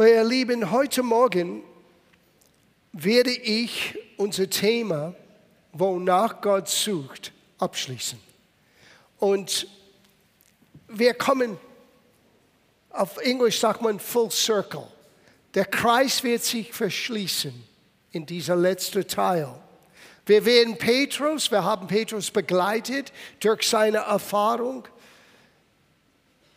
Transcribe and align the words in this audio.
Well, 0.00 0.14
ihr 0.14 0.22
Lieben, 0.22 0.70
heute 0.70 1.02
Morgen 1.02 1.64
werde 2.92 3.32
ich 3.32 3.98
unser 4.16 4.48
Thema, 4.48 5.12
wonach 5.72 6.40
Gott 6.40 6.68
sucht, 6.68 7.32
abschließen. 7.58 8.20
Und 9.18 9.66
wir 10.86 11.14
kommen, 11.14 11.58
auf 12.90 13.16
Englisch 13.16 13.58
sagt 13.58 13.82
man 13.82 13.98
full 13.98 14.30
circle. 14.30 14.86
Der 15.54 15.64
Kreis 15.64 16.22
wird 16.22 16.44
sich 16.44 16.72
verschließen 16.72 17.52
in 18.12 18.24
dieser 18.24 18.54
letzten 18.54 19.04
Teil. 19.04 19.52
Wir 20.26 20.44
werden 20.44 20.78
Petrus, 20.78 21.50
wir 21.50 21.64
haben 21.64 21.88
Petrus 21.88 22.30
begleitet 22.30 23.12
durch 23.40 23.68
seine 23.68 23.98
Erfahrung, 23.98 24.86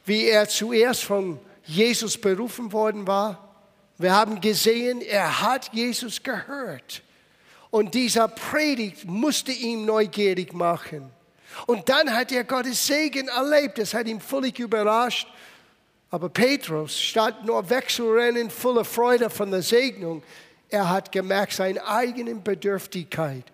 wie 0.05 0.25
er 0.25 0.47
zuerst 0.47 1.05
von 1.05 1.39
Jesus 1.71 2.17
berufen 2.17 2.71
worden 2.71 3.07
war. 3.07 3.49
Wir 3.97 4.13
haben 4.13 4.41
gesehen, 4.41 5.02
er 5.02 5.41
hat 5.41 5.73
Jesus 5.73 6.21
gehört. 6.21 7.02
Und 7.70 7.94
dieser 7.94 8.27
Predigt 8.27 9.05
musste 9.05 9.52
ihn 9.52 9.85
neugierig 9.85 10.53
machen. 10.53 11.09
Und 11.67 11.88
dann 11.88 12.13
hat 12.13 12.31
er 12.31 12.44
Gottes 12.44 12.85
Segen 12.85 13.27
erlebt. 13.27 13.77
Das 13.77 13.94
hat 13.94 14.07
ihn 14.07 14.20
völlig 14.20 14.59
überrascht. 14.59 15.27
Aber 16.09 16.27
Petrus, 16.30 16.99
statt 16.99 17.45
nur 17.45 17.70
wegzurennen, 17.70 18.49
voller 18.49 18.83
Freude 18.83 19.30
von 19.30 19.49
der 19.52 19.61
Segnung, 19.61 20.23
er 20.69 20.89
hat 20.89 21.11
gemerkt 21.11 21.53
seine 21.53 21.85
eigene 21.85 22.35
Bedürftigkeit. 22.35 23.45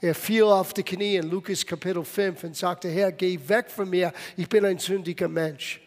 Er 0.00 0.14
fiel 0.14 0.44
auf 0.44 0.72
die 0.72 0.84
Knie 0.84 1.16
in 1.16 1.28
Lukas 1.28 1.66
Kapitel 1.66 2.04
5 2.04 2.44
und 2.44 2.56
sagte, 2.56 2.88
Herr, 2.88 3.10
geh 3.10 3.38
weg 3.46 3.70
von 3.70 3.90
mir, 3.90 4.12
ich 4.36 4.48
bin 4.48 4.64
ein 4.64 4.78
sündiger 4.78 5.28
Mensch. 5.28 5.80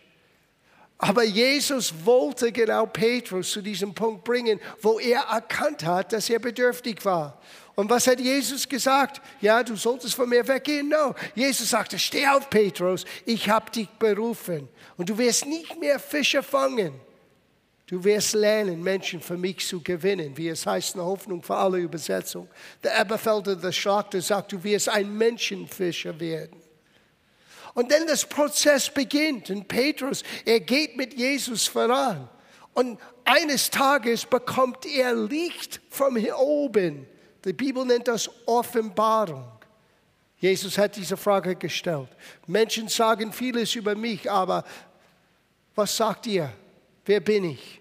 Aber 1.03 1.23
Jesus 1.23 1.91
wollte 2.05 2.51
genau 2.51 2.85
Petrus 2.85 3.49
zu 3.49 3.63
diesem 3.63 3.91
Punkt 3.91 4.23
bringen, 4.23 4.59
wo 4.83 4.99
er 4.99 5.21
erkannt 5.21 5.83
hat, 5.83 6.13
dass 6.13 6.29
er 6.29 6.37
bedürftig 6.37 7.03
war. 7.03 7.41
Und 7.73 7.89
was 7.89 8.05
hat 8.05 8.19
Jesus 8.19 8.69
gesagt? 8.69 9.19
Ja, 9.41 9.63
du 9.63 9.75
solltest 9.75 10.13
von 10.13 10.29
mir 10.29 10.47
weggehen. 10.47 10.89
No. 10.89 11.15
Jesus 11.33 11.71
sagte, 11.71 11.97
steh 11.97 12.27
auf, 12.27 12.47
Petrus, 12.51 13.05
ich 13.25 13.49
habe 13.49 13.71
dich 13.71 13.89
berufen. 13.89 14.69
Und 14.95 15.09
du 15.09 15.17
wirst 15.17 15.47
nicht 15.47 15.79
mehr 15.79 15.97
Fische 15.97 16.43
fangen. 16.43 16.93
Du 17.87 18.03
wirst 18.03 18.33
lernen, 18.35 18.83
Menschen 18.83 19.21
für 19.21 19.37
mich 19.37 19.67
zu 19.67 19.81
gewinnen, 19.81 20.37
wie 20.37 20.49
es 20.49 20.67
heißt 20.67 20.93
in 20.93 20.99
der 20.99 21.07
Hoffnung 21.07 21.41
für 21.41 21.55
alle 21.55 21.79
Übersetzung. 21.79 22.47
Der 22.83 23.01
Eberfelder, 23.01 23.55
der 23.55 23.71
Schlachter, 23.71 24.21
sagt, 24.21 24.51
du 24.51 24.63
wirst 24.63 24.87
ein 24.87 25.17
Menschenfischer 25.17 26.19
werden. 26.19 26.60
Und 27.73 27.91
dann 27.91 28.07
das 28.07 28.25
Prozess 28.25 28.89
beginnt. 28.89 29.49
Und 29.49 29.67
Petrus, 29.67 30.23
er 30.45 30.59
geht 30.59 30.97
mit 30.97 31.13
Jesus 31.13 31.67
voran. 31.67 32.29
Und 32.73 32.99
eines 33.23 33.69
Tages 33.69 34.25
bekommt 34.25 34.85
er 34.85 35.13
Licht 35.13 35.81
von 35.89 36.15
hier 36.15 36.37
oben. 36.37 37.07
Die 37.45 37.53
Bibel 37.53 37.85
nennt 37.85 38.07
das 38.07 38.29
Offenbarung. 38.45 39.45
Jesus 40.37 40.77
hat 40.77 40.95
diese 40.95 41.17
Frage 41.17 41.55
gestellt. 41.55 42.09
Menschen 42.47 42.87
sagen 42.87 43.31
vieles 43.31 43.75
über 43.75 43.95
mich, 43.95 44.29
aber 44.29 44.63
was 45.75 45.95
sagt 45.95 46.27
ihr? 46.27 46.51
Wer 47.05 47.19
bin 47.19 47.43
ich? 47.43 47.79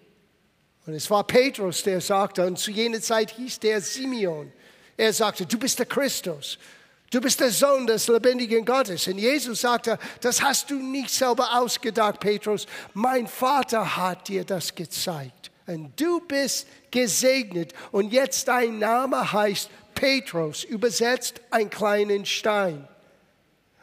Und 0.87 0.95
es 0.95 1.11
war 1.11 1.25
Petrus, 1.27 1.83
der 1.83 2.01
sagte, 2.01 2.47
und 2.47 2.59
zu 2.59 2.71
jener 2.71 3.01
Zeit 3.01 3.31
hieß 3.33 3.61
der 3.61 3.81
Simeon. 3.81 4.53
Er 4.97 5.13
sagte, 5.13 5.47
du 5.47 5.59
bist 5.59 5.79
der 5.79 5.87
Christus. 5.87 6.59
Du 7.11 7.21
bist 7.21 7.41
der 7.41 7.51
Sohn 7.51 7.89
des 7.89 8.07
lebendigen 8.07 8.65
Gottes. 8.65 9.09
Und 9.09 9.19
Jesus 9.19 9.63
sagte, 9.63 9.99
das 10.21 10.41
hast 10.41 10.71
du 10.71 10.77
nicht 10.77 11.11
selber 11.11 11.59
ausgedacht, 11.59 12.21
Petrus. 12.21 12.67
Mein 12.95 13.27
Vater 13.27 13.97
hat 13.97 14.29
dir 14.29 14.45
das 14.45 14.73
gezeigt. 14.73 15.51
Und 15.67 16.01
du 16.01 16.21
bist 16.21 16.69
gesegnet. 16.93 17.73
Und 17.91 18.13
jetzt 18.13 18.47
dein 18.47 18.79
Name 18.79 19.33
heißt 19.33 19.71
Petrus, 19.93 20.63
übersetzt 20.63 21.41
ein 21.51 21.69
kleinen 21.69 22.25
Stein. 22.25 22.87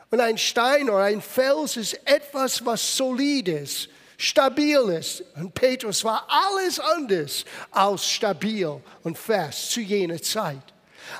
Und 0.09 0.21
ein 0.21 0.37
Stein 0.37 0.89
oder 0.89 1.03
ein 1.03 1.21
Fels 1.21 1.75
ist 1.75 1.99
etwas, 2.05 2.65
was 2.65 2.95
solides, 2.95 3.89
stabil 4.17 4.79
ist. 4.97 5.21
Und 5.35 5.53
Petrus 5.53 6.01
war 6.05 6.25
alles 6.29 6.79
anders 6.79 7.43
als 7.71 8.09
stabil 8.09 8.81
und 9.03 9.17
fest 9.17 9.71
zu 9.71 9.81
jener 9.81 10.21
Zeit. 10.21 10.73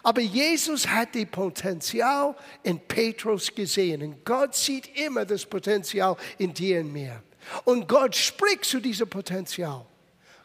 Aber 0.04 0.22
Jesus 0.22 0.88
hat 0.88 1.16
das 1.16 1.26
Potenzial 1.26 2.36
in 2.64 2.80
Petrus 2.80 3.54
gesehen. 3.54 4.02
Und 4.02 4.26
Gott 4.26 4.56
sieht 4.56 4.98
immer 4.98 5.26
das 5.26 5.46
Potenzial 5.46 6.16
in 6.38 6.54
dir 6.54 6.82
und 6.82 6.94
mir. 6.94 7.24
Und 7.66 7.88
Gott 7.88 8.16
spricht 8.16 8.66
zu 8.66 8.80
diesem 8.80 9.10
Potenzial. 9.10 9.86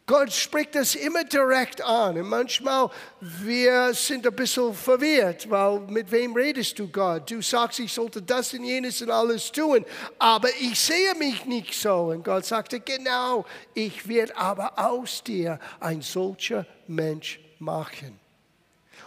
Gott 0.04 0.32
spricht 0.32 0.74
das 0.74 0.96
immer 0.96 1.22
direkt 1.24 1.80
an. 1.80 2.18
Und 2.18 2.28
manchmal 2.28 2.90
wir 3.20 3.94
sind 3.94 4.26
ein 4.26 4.34
bisschen 4.34 4.74
verwirrt, 4.74 5.48
weil 5.48 5.80
mit 5.80 6.10
wem 6.10 6.34
redest 6.34 6.78
du 6.78 6.88
Gott? 6.88 7.30
Du 7.30 7.40
sagst, 7.40 7.78
ich 7.78 7.92
sollte 7.92 8.20
das 8.20 8.52
und 8.52 8.64
jenes 8.64 9.00
und 9.00 9.10
alles 9.10 9.52
tun, 9.52 9.84
aber 10.18 10.48
ich 10.60 10.78
sehe 10.78 11.14
mich 11.14 11.44
nicht 11.44 11.74
so. 11.74 12.10
Und 12.10 12.24
Gott 12.24 12.44
sagte, 12.44 12.80
genau, 12.80 13.44
ich 13.74 14.06
werde 14.08 14.36
aber 14.36 14.72
aus 14.76 15.22
dir 15.22 15.58
ein 15.78 16.02
solcher 16.02 16.66
Mensch 16.88 17.38
machen. 17.58 18.21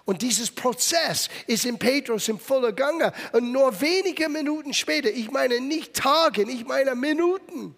Und 0.05 0.21
dieses 0.21 0.51
Prozess 0.51 1.29
ist 1.47 1.65
in 1.65 1.79
Petrus 1.79 2.27
im 2.27 2.39
vollen 2.39 2.75
Gange. 2.75 3.11
Und 3.33 3.51
nur 3.51 3.81
wenige 3.81 4.29
Minuten 4.29 4.73
später, 4.73 5.09
ich 5.09 5.31
meine 5.31 5.59
nicht 5.59 5.95
Tage, 5.95 6.43
ich 6.43 6.65
meine 6.65 6.95
Minuten, 6.95 7.75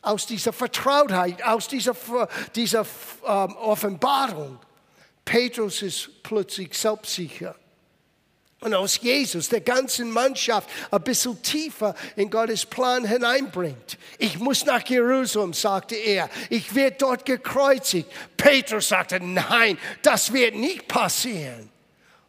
aus 0.00 0.26
dieser 0.26 0.52
Vertrautheit, 0.52 1.42
aus 1.44 1.68
dieser, 1.68 1.94
dieser 2.54 2.86
ähm, 3.26 3.56
Offenbarung, 3.56 4.58
Petrus 5.24 5.82
ist 5.82 6.22
plötzlich 6.22 6.76
selbstsicher 6.76 7.54
und 8.62 8.74
aus 8.74 9.00
Jesus 9.00 9.48
der 9.48 9.60
ganzen 9.60 10.10
Mannschaft 10.10 10.68
ein 10.90 11.02
bisschen 11.02 11.40
tiefer 11.42 11.94
in 12.16 12.30
Gottes 12.30 12.64
Plan 12.64 13.04
hineinbringt. 13.04 13.98
Ich 14.18 14.38
muss 14.38 14.64
nach 14.64 14.86
Jerusalem, 14.86 15.52
sagte 15.52 15.96
er. 15.96 16.30
Ich 16.48 16.74
werde 16.74 16.96
dort 16.98 17.26
gekreuzigt. 17.26 18.08
Petrus 18.36 18.88
sagte, 18.88 19.20
nein, 19.20 19.78
das 20.02 20.32
wird 20.32 20.54
nicht 20.54 20.88
passieren. 20.88 21.70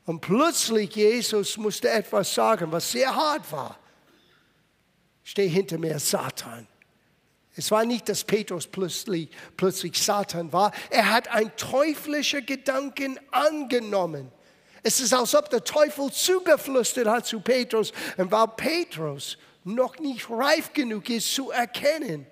Und 0.05 0.19
plötzlich 0.19 0.95
Jesus 0.95 1.57
musste 1.57 1.89
etwas 1.89 2.33
sagen, 2.33 2.71
was 2.71 2.91
sehr 2.91 3.15
hart 3.15 3.49
war. 3.51 3.79
Steh 5.23 5.47
hinter 5.47 5.77
mir, 5.77 5.99
Satan. 5.99 6.67
Es 7.55 7.69
war 7.71 7.85
nicht, 7.85 8.09
dass 8.09 8.23
Petrus 8.23 8.67
plötzlich, 8.67 9.29
plötzlich 9.55 10.01
Satan 10.01 10.51
war. 10.51 10.71
Er 10.89 11.11
hat 11.11 11.27
ein 11.29 11.55
teuflischer 11.55 12.41
Gedanken 12.41 13.19
angenommen. 13.31 14.31
Es 14.83 14.99
ist, 14.99 15.13
als 15.13 15.33
ob 15.33 15.49
der 15.49 15.63
Teufel 15.63 16.11
zugeflüstert 16.11 17.07
hat 17.07 17.25
zu 17.25 17.39
Petrus. 17.39 17.93
Und 18.17 18.31
weil 18.31 18.47
Petrus 18.49 19.37
noch 19.63 19.97
nicht 19.99 20.29
reif 20.29 20.73
genug 20.73 21.09
ist 21.09 21.33
zu 21.33 21.51
erkennen, 21.51 22.27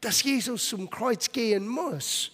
dass 0.00 0.22
Jesus 0.22 0.68
zum 0.68 0.88
Kreuz 0.88 1.30
gehen 1.30 1.66
muss, 1.66 2.30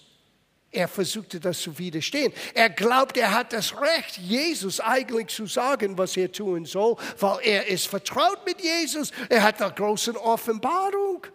er 0.74 0.88
versuchte 0.88 1.38
das 1.38 1.60
zu 1.60 1.78
widerstehen. 1.78 2.32
Er 2.52 2.68
glaubt, 2.68 3.16
er 3.16 3.32
hat 3.32 3.52
das 3.52 3.80
Recht, 3.80 4.18
Jesus 4.18 4.80
eigentlich 4.80 5.28
zu 5.28 5.46
sagen, 5.46 5.96
was 5.96 6.16
er 6.16 6.32
tun 6.32 6.66
soll, 6.66 6.96
weil 7.20 7.38
er 7.44 7.68
ist 7.68 7.86
vertraut 7.86 8.44
mit 8.44 8.60
Jesus. 8.60 9.12
Er 9.28 9.44
hat 9.44 9.62
eine 9.62 9.72
große 9.72 10.20
Offenbarung. 10.20 11.28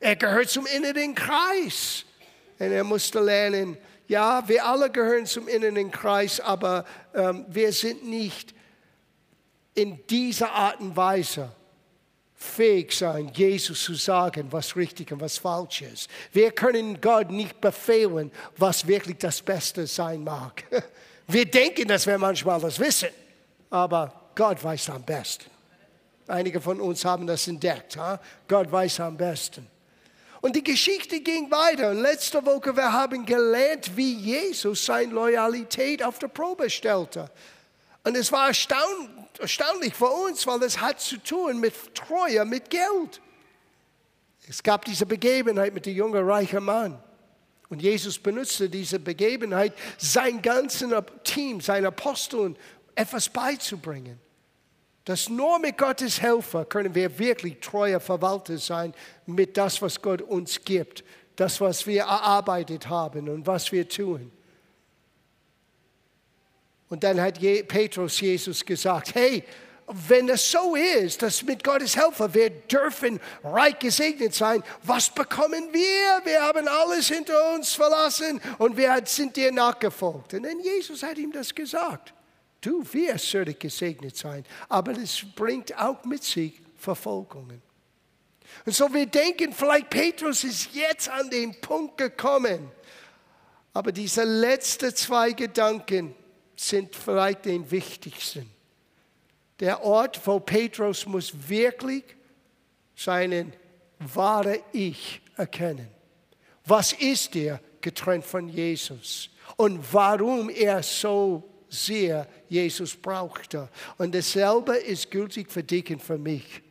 Er 0.00 0.16
gehört 0.16 0.48
zum 0.48 0.64
inneren 0.64 1.14
Kreis. 1.14 2.06
Und 2.58 2.72
er 2.72 2.82
musste 2.82 3.20
lernen, 3.20 3.76
ja, 4.08 4.46
wir 4.46 4.64
alle 4.64 4.90
gehören 4.90 5.26
zum 5.26 5.48
inneren 5.48 5.90
Kreis, 5.90 6.40
aber 6.40 6.84
ähm, 7.14 7.44
wir 7.48 7.72
sind 7.72 8.06
nicht 8.06 8.54
in 9.74 10.06
dieser 10.06 10.52
Art 10.52 10.80
und 10.80 10.96
Weise 10.96 11.50
fähig 12.34 12.92
sein, 12.92 13.30
Jesus 13.34 13.82
zu 13.82 13.94
sagen, 13.94 14.46
was 14.50 14.76
richtig 14.76 15.10
und 15.12 15.20
was 15.20 15.38
falsch 15.38 15.82
ist. 15.82 16.08
Wir 16.32 16.50
können 16.52 17.00
Gott 17.00 17.30
nicht 17.30 17.60
befehlen, 17.60 18.30
was 18.56 18.86
wirklich 18.86 19.18
das 19.18 19.40
Beste 19.40 19.86
sein 19.86 20.22
mag. 20.22 20.64
Wir 21.28 21.44
denken, 21.44 21.88
dass 21.88 22.06
wir 22.06 22.18
manchmal 22.18 22.60
das 22.60 22.78
wissen, 22.78 23.08
aber 23.68 24.12
Gott 24.36 24.62
weiß 24.62 24.90
am 24.90 25.02
besten. 25.02 25.50
Einige 26.28 26.60
von 26.60 26.80
uns 26.80 27.04
haben 27.04 27.26
das 27.26 27.48
entdeckt. 27.48 27.98
Gott 28.46 28.70
weiß 28.70 29.00
am 29.00 29.16
besten. 29.16 29.66
Und 30.40 30.56
die 30.56 30.62
Geschichte 30.62 31.20
ging 31.20 31.50
weiter. 31.50 31.90
Und 31.90 32.02
letzte 32.02 32.44
Woche, 32.44 32.76
wir 32.76 32.92
haben 32.92 33.24
gelernt, 33.24 33.96
wie 33.96 34.14
Jesus 34.14 34.84
seine 34.84 35.12
Loyalität 35.12 36.02
auf 36.02 36.18
die 36.18 36.28
Probe 36.28 36.68
stellte. 36.70 37.30
Und 38.04 38.16
es 38.16 38.30
war 38.30 38.48
erstaunlich 38.48 39.94
für 39.94 40.08
uns, 40.08 40.46
weil 40.46 40.62
es 40.62 40.80
hat 40.80 41.00
zu 41.00 41.16
tun 41.18 41.58
mit 41.58 41.94
Treue, 41.94 42.44
mit 42.44 42.70
Geld. 42.70 43.20
Es 44.48 44.62
gab 44.62 44.84
diese 44.84 45.06
Begebenheit 45.06 45.74
mit 45.74 45.86
dem 45.86 45.96
jungen 45.96 46.24
reichen 46.24 46.64
Mann. 46.64 47.02
Und 47.68 47.82
Jesus 47.82 48.16
benutzte 48.18 48.68
diese 48.68 49.00
Begebenheit, 49.00 49.72
sein 49.98 50.40
ganzes 50.40 50.88
Team, 51.24 51.60
seinen 51.60 51.86
Aposteln 51.86 52.56
etwas 52.94 53.28
beizubringen 53.28 54.20
dass 55.06 55.28
nur 55.28 55.60
mit 55.60 55.78
Gottes 55.78 56.18
Hilfe 56.18 56.66
können 56.68 56.94
wir 56.94 57.16
wirklich 57.18 57.60
treue 57.60 58.00
Verwalter 58.00 58.58
sein 58.58 58.92
mit 59.24 59.56
das, 59.56 59.80
was 59.80 60.02
Gott 60.02 60.20
uns 60.20 60.62
gibt, 60.64 61.04
das, 61.36 61.60
was 61.60 61.86
wir 61.86 62.02
erarbeitet 62.02 62.88
haben 62.88 63.28
und 63.28 63.46
was 63.46 63.70
wir 63.70 63.88
tun. 63.88 64.32
Und 66.88 67.04
dann 67.04 67.20
hat 67.20 67.38
Petrus 67.68 68.20
Jesus 68.20 68.64
gesagt, 68.64 69.14
hey, 69.14 69.44
wenn 70.08 70.28
es 70.28 70.50
so 70.50 70.74
ist, 70.74 71.22
dass 71.22 71.44
mit 71.44 71.62
Gottes 71.62 71.96
Helfer 71.96 72.34
wir 72.34 72.50
dürfen 72.50 73.20
reich 73.44 73.78
gesegnet 73.78 74.34
sein, 74.34 74.64
was 74.82 75.08
bekommen 75.08 75.72
wir? 75.72 76.20
Wir 76.24 76.42
haben 76.42 76.66
alles 76.66 77.06
hinter 77.06 77.54
uns 77.54 77.74
verlassen 77.74 78.40
und 78.58 78.76
wir 78.76 79.00
sind 79.04 79.36
dir 79.36 79.52
nachgefolgt. 79.52 80.34
Und 80.34 80.42
dann 80.42 80.58
Jesus 80.58 81.04
hat 81.04 81.16
ihm 81.16 81.30
das 81.30 81.54
gesagt. 81.54 82.15
Du 82.66 82.82
wirst 82.94 83.32
würdig 83.32 83.60
gesegnet 83.60 84.16
sein, 84.16 84.44
aber 84.68 84.92
das 84.92 85.24
bringt 85.36 85.78
auch 85.78 86.04
mit 86.04 86.24
sich 86.24 86.60
Verfolgungen. 86.76 87.62
Und 88.64 88.74
so 88.74 88.92
wir 88.92 89.06
denken, 89.06 89.52
vielleicht 89.52 89.88
Petrus 89.88 90.42
ist 90.42 90.74
jetzt 90.74 91.08
an 91.08 91.30
den 91.30 91.60
Punkt 91.60 91.96
gekommen. 91.96 92.72
Aber 93.72 93.92
diese 93.92 94.24
letzten 94.24 94.92
zwei 94.96 95.30
Gedanken 95.30 96.12
sind 96.56 96.96
vielleicht 96.96 97.44
den 97.44 97.70
wichtigsten. 97.70 98.50
Der 99.60 99.84
Ort, 99.84 100.20
wo 100.26 100.40
Petrus 100.40 101.06
muss 101.06 101.32
wirklich 101.48 102.02
seinen 102.96 103.52
wahre 104.00 104.58
Ich 104.72 105.20
erkennen. 105.36 105.86
Was 106.64 106.92
ist 106.94 107.36
er 107.36 107.60
getrennt 107.80 108.24
von 108.24 108.48
Jesus? 108.48 109.30
Und 109.56 109.80
warum 109.92 110.50
er 110.50 110.82
so 110.82 111.44
sehr 111.84 112.26
Jesus 112.48 112.96
brauchte. 112.96 113.68
Und 113.98 114.14
dasselbe 114.14 114.76
ist 114.76 115.10
gültig 115.10 115.50
für 115.50 115.62
dich 115.62 115.90
und 115.90 116.02
für 116.02 116.18
mich. 116.18 116.62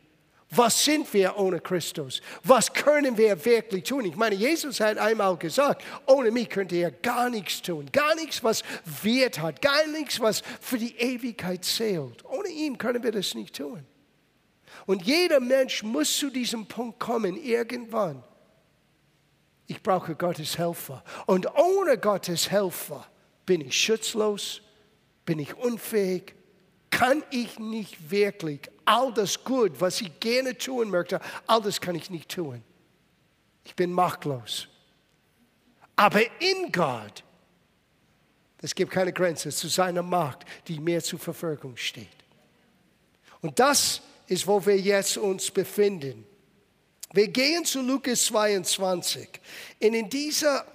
Was 0.50 0.84
sind 0.84 1.12
wir 1.12 1.36
ohne 1.38 1.60
Christus? 1.60 2.20
Was 2.44 2.72
können 2.72 3.18
wir 3.18 3.44
wirklich 3.44 3.84
tun? 3.84 4.04
Ich 4.04 4.14
meine, 4.14 4.36
Jesus 4.36 4.78
hat 4.78 4.96
einmal 4.96 5.36
gesagt, 5.36 5.82
ohne 6.06 6.30
mich 6.30 6.48
könnt 6.48 6.70
ihr 6.70 6.90
gar 6.90 7.28
nichts 7.30 7.60
tun. 7.60 7.86
Gar 7.90 8.14
nichts, 8.14 8.44
was 8.44 8.62
Wert 9.02 9.40
hat. 9.40 9.60
Gar 9.60 9.88
nichts, 9.88 10.20
was 10.20 10.42
für 10.60 10.78
die 10.78 10.96
Ewigkeit 10.96 11.64
zählt. 11.64 12.24
Ohne 12.24 12.48
ihn 12.48 12.78
können 12.78 13.02
wir 13.02 13.10
das 13.10 13.34
nicht 13.34 13.56
tun. 13.56 13.84
Und 14.86 15.02
jeder 15.02 15.40
Mensch 15.40 15.82
muss 15.82 16.16
zu 16.16 16.30
diesem 16.30 16.66
Punkt 16.66 17.00
kommen, 17.00 17.36
irgendwann. 17.36 18.22
Ich 19.66 19.82
brauche 19.82 20.14
Gottes 20.14 20.58
Helfer. 20.58 21.02
Und 21.26 21.48
ohne 21.56 21.98
Gottes 21.98 22.50
Helfer 22.50 23.04
bin 23.44 23.62
ich 23.62 23.76
schutzlos, 23.76 24.62
bin 25.26 25.38
ich 25.38 25.54
unfähig, 25.54 26.34
kann 26.90 27.22
ich 27.30 27.58
nicht 27.58 28.10
wirklich 28.10 28.60
all 28.86 29.12
das 29.12 29.44
Gut, 29.44 29.80
was 29.80 30.00
ich 30.00 30.18
gerne 30.20 30.56
tun 30.56 30.88
möchte, 30.88 31.20
all 31.46 31.60
das 31.60 31.80
kann 31.80 31.94
ich 31.94 32.08
nicht 32.08 32.30
tun. 32.30 32.62
Ich 33.64 33.74
bin 33.74 33.92
machtlos. 33.92 34.68
Aber 35.96 36.20
in 36.40 36.70
Gott, 36.72 37.24
es 38.62 38.74
gibt 38.74 38.92
keine 38.92 39.12
Grenze 39.12 39.50
zu 39.50 39.68
seiner 39.68 40.02
Macht, 40.02 40.46
die 40.68 40.78
mir 40.78 41.02
zur 41.02 41.18
Verfügung 41.18 41.76
steht. 41.76 42.08
Und 43.42 43.58
das 43.58 44.00
ist, 44.26 44.46
wo 44.46 44.64
wir 44.64 44.78
jetzt 44.78 45.18
uns 45.18 45.50
befinden. 45.50 46.24
Wir 47.12 47.28
gehen 47.28 47.64
zu 47.64 47.82
Lukas 47.82 48.24
22. 48.26 49.28
Und 49.82 49.94
in 49.94 50.08
dieser 50.08 50.66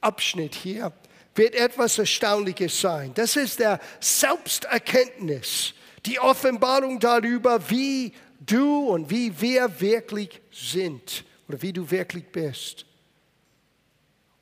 Abschnitt 0.00 0.54
hier 0.54 0.92
wird 1.34 1.54
etwas 1.54 1.98
Erstaunliches 1.98 2.80
sein. 2.80 3.12
Das 3.14 3.36
ist 3.36 3.58
der 3.58 3.80
Selbsterkenntnis, 4.00 5.74
die 6.04 6.18
Offenbarung 6.18 6.98
darüber, 6.98 7.58
wie 7.70 8.12
du 8.40 8.88
und 8.88 9.10
wie 9.10 9.40
wir 9.40 9.80
wirklich 9.80 10.40
sind 10.50 11.24
oder 11.48 11.60
wie 11.62 11.72
du 11.72 11.90
wirklich 11.90 12.26
bist. 12.26 12.84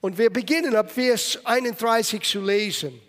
Und 0.01 0.17
wir 0.17 0.31
beginnen 0.31 0.75
ab 0.75 0.91
Vers 0.91 1.39
31 1.45 2.23
zu 2.23 2.41
lesen. 2.41 3.01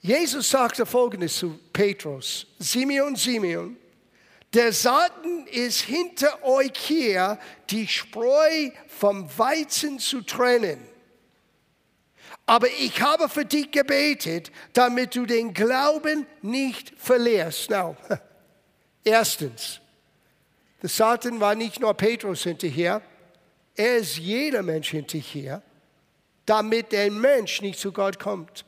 Jesus 0.00 0.50
sagte 0.50 0.84
folgendes 0.84 1.36
zu 1.36 1.58
Petrus: 1.72 2.46
Simeon, 2.58 3.16
Simeon, 3.16 3.76
der 4.52 4.72
Satan 4.72 5.46
ist 5.46 5.80
hinter 5.80 6.44
euch 6.44 6.72
hier, 6.74 7.38
die 7.70 7.88
Spreu 7.88 8.70
vom 8.86 9.26
Weizen 9.38 9.98
zu 9.98 10.20
trennen. 10.20 10.91
Aber 12.46 12.66
ich 12.68 13.00
habe 13.00 13.28
für 13.28 13.44
dich 13.44 13.70
gebetet, 13.70 14.50
damit 14.72 15.14
du 15.14 15.26
den 15.26 15.54
Glauben 15.54 16.26
nicht 16.42 16.92
verlierst. 16.96 17.70
Now, 17.70 17.96
erstens, 19.04 19.80
der 20.82 20.88
Satan 20.88 21.40
war 21.40 21.54
nicht 21.54 21.80
nur 21.80 21.94
Petrus 21.94 22.42
hinterher, 22.42 23.00
er 23.74 23.96
ist 23.96 24.18
jeder 24.18 24.62
Mensch 24.62 24.90
hinterher, 24.90 25.62
damit 26.44 26.92
der 26.92 27.10
Mensch 27.10 27.62
nicht 27.62 27.78
zu 27.78 27.92
Gott 27.92 28.18
kommt. 28.18 28.64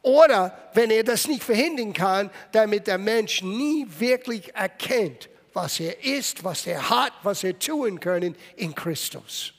Oder 0.00 0.70
wenn 0.74 0.90
er 0.90 1.04
das 1.04 1.28
nicht 1.28 1.42
verhindern 1.42 1.92
kann, 1.92 2.30
damit 2.52 2.86
der 2.86 2.98
Mensch 2.98 3.42
nie 3.42 3.86
wirklich 3.98 4.54
erkennt, 4.54 5.28
was 5.52 5.80
er 5.80 6.02
ist, 6.02 6.42
was 6.44 6.66
er 6.66 6.88
hat, 6.88 7.12
was 7.22 7.44
er 7.44 7.58
tun 7.58 8.00
kann 8.00 8.34
in 8.56 8.74
Christus. 8.74 9.52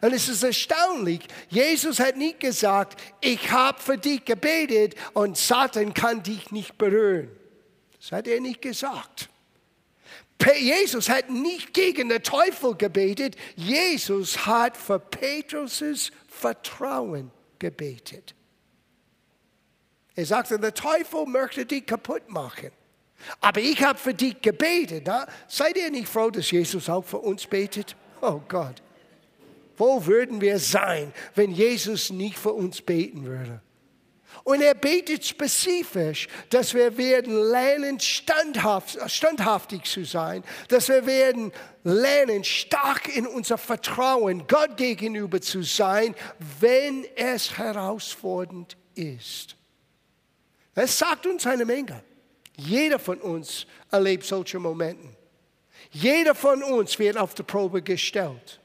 Und 0.00 0.12
es 0.12 0.28
ist 0.28 0.42
erstaunlich, 0.42 1.20
Jesus 1.48 2.00
hat 2.00 2.16
nicht 2.16 2.40
gesagt, 2.40 3.00
ich 3.20 3.50
habe 3.50 3.80
für 3.80 3.98
dich 3.98 4.24
gebetet 4.24 4.94
und 5.14 5.36
Satan 5.36 5.94
kann 5.94 6.22
dich 6.22 6.50
nicht 6.50 6.78
berühren. 6.78 7.30
Das 7.98 8.12
hat 8.12 8.26
er 8.28 8.40
nicht 8.40 8.62
gesagt. 8.62 9.28
Jesus 10.58 11.08
hat 11.08 11.28
nicht 11.28 11.74
gegen 11.74 12.08
den 12.08 12.22
Teufel 12.22 12.74
gebetet, 12.74 13.36
Jesus 13.56 14.46
hat 14.46 14.76
für 14.76 14.98
Petrus' 14.98 16.10
Vertrauen 16.28 17.30
gebetet. 17.58 18.34
Er 20.14 20.26
sagte, 20.26 20.58
der 20.58 20.74
Teufel 20.74 21.26
möchte 21.26 21.66
dich 21.66 21.86
kaputt 21.86 22.28
machen. 22.28 22.70
Aber 23.40 23.60
ich 23.60 23.82
habe 23.82 23.98
für 23.98 24.14
dich 24.14 24.40
gebetet. 24.40 25.04
Na? 25.06 25.26
Seid 25.46 25.76
ihr 25.76 25.90
nicht 25.90 26.08
froh, 26.08 26.30
dass 26.30 26.50
Jesus 26.50 26.88
auch 26.88 27.04
für 27.04 27.18
uns 27.18 27.46
betet? 27.46 27.94
Oh 28.20 28.40
Gott. 28.48 28.82
Wo 29.80 30.04
würden 30.04 30.42
wir 30.42 30.58
sein, 30.58 31.10
wenn 31.34 31.52
Jesus 31.52 32.10
nicht 32.10 32.36
für 32.36 32.52
uns 32.52 32.82
beten 32.82 33.24
würde? 33.24 33.62
Und 34.44 34.60
er 34.60 34.74
betet 34.74 35.24
spezifisch, 35.24 36.28
dass 36.50 36.74
wir 36.74 36.98
werden 36.98 37.34
lernen, 37.34 37.98
standhaft, 37.98 38.98
standhaftig 39.10 39.84
zu 39.84 40.04
sein, 40.04 40.44
dass 40.68 40.90
wir 40.90 41.06
werden 41.06 41.50
lernen, 41.82 42.44
stark 42.44 43.16
in 43.16 43.26
unser 43.26 43.56
Vertrauen 43.56 44.46
Gott 44.46 44.76
gegenüber 44.76 45.40
zu 45.40 45.62
sein, 45.62 46.14
wenn 46.60 47.06
es 47.16 47.56
herausfordernd 47.56 48.76
ist. 48.94 49.56
Es 50.74 50.98
sagt 50.98 51.26
uns 51.26 51.46
eine 51.46 51.64
Menge. 51.64 52.04
Jeder 52.54 52.98
von 52.98 53.18
uns 53.18 53.66
erlebt 53.90 54.24
solche 54.24 54.58
Momente. 54.58 55.08
Jeder 55.90 56.34
von 56.34 56.62
uns 56.62 56.98
wird 56.98 57.16
auf 57.16 57.32
die 57.32 57.44
Probe 57.44 57.80
gestellt. 57.80 58.59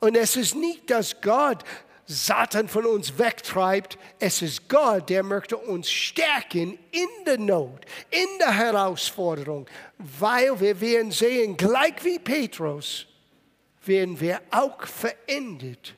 Und 0.00 0.16
es 0.16 0.36
ist 0.36 0.54
nicht, 0.54 0.90
dass 0.90 1.20
Gott 1.20 1.64
Satan 2.10 2.68
von 2.68 2.86
uns 2.86 3.18
wegtreibt. 3.18 3.98
Es 4.18 4.40
ist 4.40 4.66
Gott, 4.68 5.10
der 5.10 5.22
möchte 5.22 5.58
uns 5.58 5.90
stärken 5.90 6.78
in 6.90 7.08
der 7.26 7.38
Not, 7.38 7.84
in 8.10 8.38
der 8.40 8.56
Herausforderung, 8.56 9.66
weil 9.98 10.58
wir 10.58 10.80
werden 10.80 11.12
sehen, 11.12 11.56
gleich 11.56 12.02
wie 12.02 12.18
Petrus, 12.18 13.06
werden 13.84 14.18
wir 14.20 14.40
auch 14.50 14.86
verendet, 14.86 15.94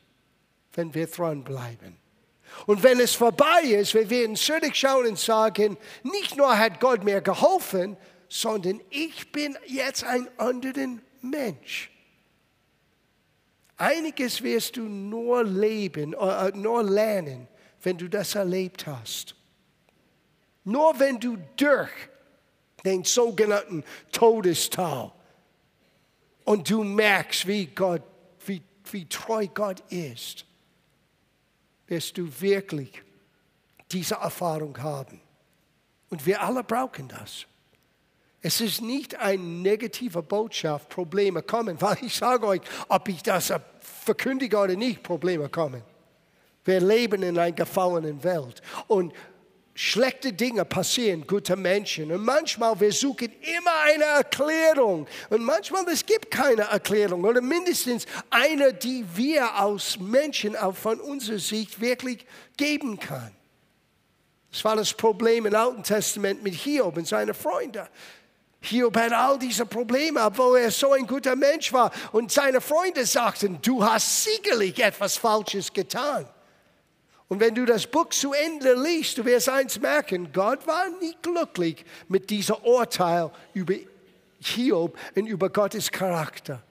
wenn 0.75 0.93
wir 0.93 1.07
dranbleiben. 1.07 1.97
Und 2.67 2.83
wenn 2.83 2.99
es 2.99 3.15
vorbei 3.15 3.63
ist, 3.63 3.95
wir 3.95 4.11
werden 4.11 4.35
zurückschauen 4.35 5.07
und 5.07 5.19
sagen, 5.19 5.77
nicht 6.03 6.37
nur 6.37 6.59
hat 6.59 6.81
Gott 6.81 7.05
mir 7.05 7.21
geholfen, 7.21 7.97
sondern 8.29 8.81
ich 8.91 9.31
bin 9.31 9.57
jetzt 9.67 10.03
ein 10.03 10.29
anderer 10.39 10.99
Mensch. 11.23 11.91
Einiges 13.81 14.43
wirst 14.43 14.77
du 14.77 14.83
nur 14.83 15.43
leben, 15.43 16.13
äh, 16.13 16.53
nur 16.55 16.83
lernen, 16.83 17.49
wenn 17.83 17.97
du 17.97 18.09
das 18.09 18.35
erlebt 18.35 18.87
hast. 18.87 19.35
Nur 20.65 21.01
wenn 21.01 21.19
du 21.19 21.39
durch 21.57 21.91
den 22.85 23.05
sogenannten 23.05 23.83
Todestal 24.13 25.11
und 26.45 26.69
du 26.69 26.85
merkst, 26.85 27.47
wie, 27.47 27.69
Gott, 27.69 28.03
wie, 28.45 28.61
wie 28.91 29.07
treu 29.07 29.47
Gott 29.47 29.81
ist, 29.89 30.45
wirst 31.87 32.19
du 32.19 32.29
wirklich 32.39 33.03
diese 33.91 34.17
Erfahrung 34.17 34.77
haben. 34.77 35.23
Und 36.11 36.27
wir 36.27 36.43
alle 36.43 36.63
brauchen 36.63 37.09
das. 37.09 37.47
Es 38.43 38.61
ist 38.61 38.81
nicht 38.81 39.17
eine 39.17 39.43
negative 39.43 40.23
Botschaft, 40.23 40.89
Probleme 40.89 41.43
kommen, 41.43 41.77
weil 41.81 41.99
ich 42.03 42.15
sage 42.15 42.47
euch, 42.47 42.61
ob 42.89 43.09
ich 43.09 43.23
das 43.23 43.53
verkündige 43.81 44.57
oder 44.57 44.77
nicht, 44.77 45.03
Probleme 45.03 45.49
kommen. 45.49 45.83
Wir 46.65 46.81
leben 46.81 47.23
in 47.23 47.39
einer 47.39 47.53
gefallenen 47.53 48.23
Welt. 48.23 48.61
Und 48.87 49.15
schlechte 49.75 50.33
Dinge 50.33 50.65
passieren, 50.65 51.27
gute 51.27 51.57
Menschen. 51.57 52.13
Und 52.13 52.23
manchmal, 52.23 52.79
wir 52.79 52.93
suchen 52.93 53.33
immer 53.41 53.73
eine 53.85 54.05
Erklärung. 54.05 55.07
Und 55.31 55.43
manchmal, 55.43 55.89
es 55.89 56.05
gibt 56.05 56.31
keine 56.31 56.63
Erklärung 56.63 57.25
oder 57.25 57.41
mindestens 57.41 58.05
eine, 58.29 58.75
die 58.75 59.05
wir 59.15 59.55
als 59.55 59.99
Menschen 59.99 60.55
auch 60.55 60.77
von 60.77 61.01
unserer 61.01 61.39
Sicht 61.39 61.81
wirklich 61.81 62.27
geben 62.57 62.99
kann. 62.99 63.33
Das 64.53 64.65
war 64.65 64.77
das 64.77 64.93
Problem 64.93 65.47
im 65.47 65.55
Alten 65.55 65.83
Testament 65.83 66.43
mit 66.43 66.55
Hiob 66.55 66.97
und 66.97 67.07
seinen 67.07 67.35
Freunden. 67.35 67.87
Hiob 68.63 68.97
hat 68.97 69.13
all 69.13 69.39
diese 69.39 69.65
Probleme, 69.65 70.23
obwohl 70.23 70.59
er 70.59 70.71
so 70.71 70.93
ein 70.93 71.07
guter 71.07 71.35
Mensch 71.35 71.73
war. 71.73 71.91
Und 72.13 72.31
seine 72.31 72.61
Freunde 72.61 73.07
sagten, 73.07 73.59
du 73.63 73.83
hast 73.83 74.25
sicherlich 74.25 74.79
etwas 74.83 75.17
Falsches 75.17 75.73
getan. 75.73 76.27
Und 77.29 77.41
wenn 77.41 77.55
du 77.55 77.65
das 77.65 77.87
Buch 77.87 78.09
zu 78.11 78.33
Ende 78.33 78.75
liest, 78.75 79.17
du 79.17 79.25
wirst 79.25 79.49
eins 79.49 79.81
merken, 79.81 80.33
Gott 80.33 80.67
war 80.67 80.89
nicht 81.01 81.23
glücklich 81.23 81.85
mit 82.09 82.29
diesem 82.29 82.57
Urteil 82.57 83.31
über 83.55 83.75
Hiob 84.41 84.99
und 85.15 85.27
über 85.27 85.49
Gottes 85.49 85.91
Charakter. 85.91 86.63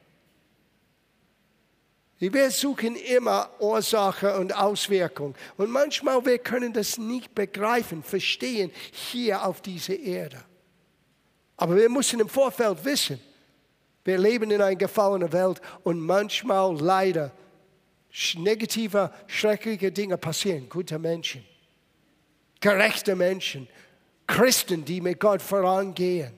Wir 2.19 2.51
suchen 2.51 2.97
immer 2.97 3.49
Ursache 3.59 4.37
und 4.37 4.53
Auswirkung. 4.53 5.35
Und 5.55 5.71
manchmal 5.71 6.25
wir 6.25 6.37
können 6.37 6.73
das 6.73 6.97
nicht 6.97 7.33
begreifen, 7.33 8.03
verstehen 8.03 8.71
hier 8.91 9.45
auf 9.45 9.61
dieser 9.61 9.97
Erde. 9.97 10.43
Aber 11.59 11.75
wir 11.75 11.89
müssen 11.89 12.21
im 12.21 12.29
Vorfeld 12.29 12.85
wissen, 12.85 13.19
wir 14.05 14.17
leben 14.17 14.49
in 14.49 14.61
einer 14.61 14.77
gefallenen 14.77 15.31
Welt 15.33 15.59
und 15.83 15.99
manchmal 15.99 16.73
leider 16.79 17.33
negative, 18.35 19.11
schreckliche 19.27 19.91
Dinge 19.91 20.17
passieren. 20.17 20.69
Gute 20.69 20.97
Menschen, 20.97 21.43
gerechte 22.61 23.13
Menschen, 23.13 23.67
Christen, 24.25 24.85
die 24.85 25.01
mit 25.01 25.19
Gott 25.19 25.41
vorangehen. 25.41 26.31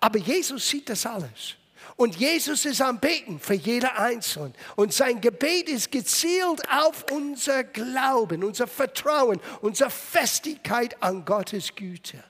Aber 0.00 0.18
Jesus 0.18 0.68
sieht 0.68 0.88
das 0.88 1.06
alles. 1.06 1.54
Und 1.94 2.16
Jesus 2.16 2.64
ist 2.64 2.82
am 2.82 2.98
Beten 2.98 3.38
für 3.38 3.54
jeder 3.54 3.96
Einzelne. 3.96 4.54
Und 4.74 4.92
sein 4.92 5.20
Gebet 5.20 5.68
ist 5.68 5.92
gezielt 5.92 6.68
auf 6.68 7.06
unser 7.12 7.62
Glauben, 7.62 8.42
unser 8.42 8.66
Vertrauen, 8.66 9.40
unsere 9.60 9.90
Festigkeit 9.90 11.00
an 11.00 11.24
Gottes 11.24 11.76
Güte. 11.76 12.24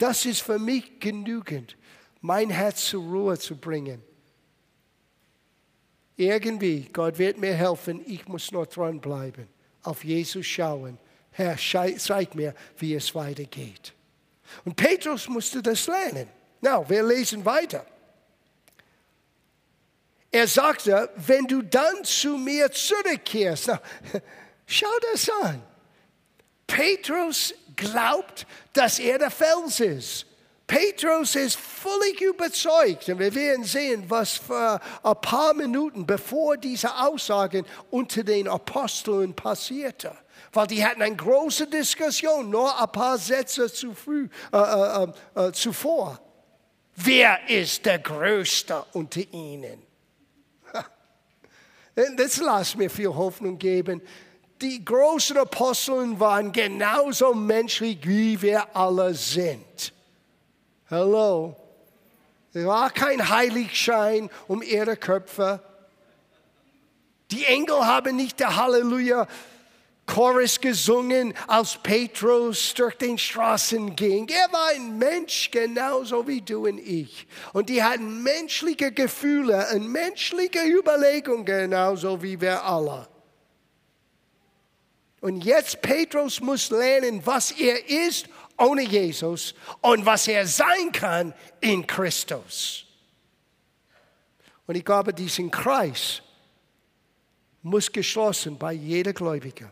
Das 0.00 0.26
ist 0.26 0.40
für 0.40 0.58
mich 0.58 0.98
genügend, 0.98 1.76
mein 2.20 2.50
Herz 2.50 2.86
zur 2.86 3.04
Ruhe 3.04 3.38
zu 3.38 3.56
bringen 3.56 4.02
irgendwie, 6.20 6.88
Gott 6.92 7.18
wird 7.18 7.38
mir 7.38 7.54
helfen, 7.54 8.02
ich 8.06 8.28
muss 8.28 8.52
nur 8.52 8.66
dranbleiben, 8.66 9.48
auf 9.82 10.04
Jesus 10.04 10.46
schauen. 10.46 10.98
Herr, 11.32 11.56
zeig 11.56 12.34
mir, 12.34 12.54
wie 12.76 12.94
es 12.94 13.14
weitergeht. 13.14 13.94
Und 14.64 14.76
Petrus 14.76 15.28
musste 15.28 15.62
das 15.62 15.86
lernen. 15.86 16.28
Na, 16.60 16.86
wir 16.88 17.02
lesen 17.02 17.44
weiter. 17.44 17.86
Er 20.30 20.46
sagte, 20.46 21.08
wenn 21.16 21.46
du 21.46 21.62
dann 21.62 22.04
zu 22.04 22.36
mir 22.36 22.70
zurückkehrst, 22.70 23.68
na, 23.68 23.80
schau 24.66 24.98
das 25.12 25.30
an. 25.42 25.62
Petrus 26.66 27.54
glaubt, 27.80 28.46
dass 28.72 28.98
er 28.98 29.18
der 29.18 29.30
Fels 29.30 29.80
ist. 29.80 30.26
Petrus 30.70 31.34
ist 31.34 31.56
völlig 31.56 32.20
überzeugt 32.20 33.08
und 33.08 33.18
wir 33.18 33.34
werden 33.34 33.64
sehen, 33.64 34.04
was 34.06 34.36
für 34.36 34.80
ein 35.02 35.20
paar 35.20 35.52
Minuten 35.52 36.06
bevor 36.06 36.56
diese 36.56 36.96
Aussagen 36.96 37.66
unter 37.90 38.22
den 38.22 38.46
Aposteln 38.46 39.34
passierte. 39.34 40.16
Weil 40.52 40.68
die 40.68 40.84
hatten 40.84 41.02
eine 41.02 41.16
große 41.16 41.66
Diskussion, 41.66 42.50
nur 42.50 42.80
ein 42.80 42.92
paar 42.92 43.18
Sätze 43.18 43.72
zu 43.72 43.94
früh, 43.94 44.28
äh, 44.52 44.56
äh, 44.56 45.06
äh, 45.34 45.48
äh 45.48 45.52
zuvor. 45.52 46.20
Wer 46.94 47.48
ist 47.48 47.84
der 47.84 47.98
Größte 47.98 48.84
unter 48.92 49.22
ihnen? 49.32 49.82
Das 52.16 52.36
lässt 52.38 52.76
mir 52.76 52.88
viel 52.88 53.08
Hoffnung 53.08 53.58
geben. 53.58 54.00
Die 54.60 54.84
großen 54.84 55.38
Aposteln 55.38 56.20
waren 56.20 56.52
genauso 56.52 57.32
menschlich, 57.32 57.98
wie 58.02 58.40
wir 58.42 58.76
alle 58.76 59.14
sind. 59.14 59.92
Hallo. 60.90 61.56
Es 62.52 62.66
war 62.66 62.90
kein 62.90 63.28
Heiligschein 63.28 64.28
um 64.48 64.60
ihre 64.60 64.96
Köpfe. 64.96 65.60
Die 67.30 67.44
Engel 67.44 67.86
haben 67.86 68.16
nicht 68.16 68.40
der 68.40 68.56
Halleluja 68.56 69.26
Chorus 70.04 70.60
gesungen, 70.60 71.32
als 71.46 71.76
Petrus 71.76 72.74
durch 72.74 72.96
den 72.96 73.16
Straßen 73.16 73.94
ging. 73.94 74.28
Er 74.28 74.52
war 74.52 74.70
ein 74.74 74.98
Mensch, 74.98 75.52
genauso 75.52 76.26
wie 76.26 76.40
du 76.40 76.66
und 76.66 76.78
ich. 76.78 77.28
Und 77.52 77.68
die 77.68 77.80
hatten 77.80 78.24
menschliche 78.24 78.90
Gefühle 78.90 79.68
und 79.72 79.86
menschliche 79.86 80.64
Überlegungen, 80.66 81.44
genauso 81.44 82.20
wie 82.20 82.40
wir 82.40 82.64
alle. 82.64 83.06
Und 85.20 85.44
jetzt 85.44 85.82
Petrus 85.82 86.40
muss 86.40 86.70
lernen, 86.70 87.24
was 87.24 87.50
er 87.52 87.88
ist 87.88 88.26
ohne 88.56 88.82
Jesus 88.82 89.54
und 89.80 90.04
was 90.06 90.28
er 90.28 90.46
sein 90.46 90.92
kann 90.92 91.34
in 91.60 91.86
Christus. 91.86 92.86
Und 94.66 94.76
ich 94.76 94.84
glaube, 94.84 95.12
diesen 95.12 95.50
Kreis 95.50 96.22
muss 97.62 97.90
geschlossen 97.90 98.56
bei 98.58 98.72
jeder 98.72 99.12
Gläubige. 99.12 99.70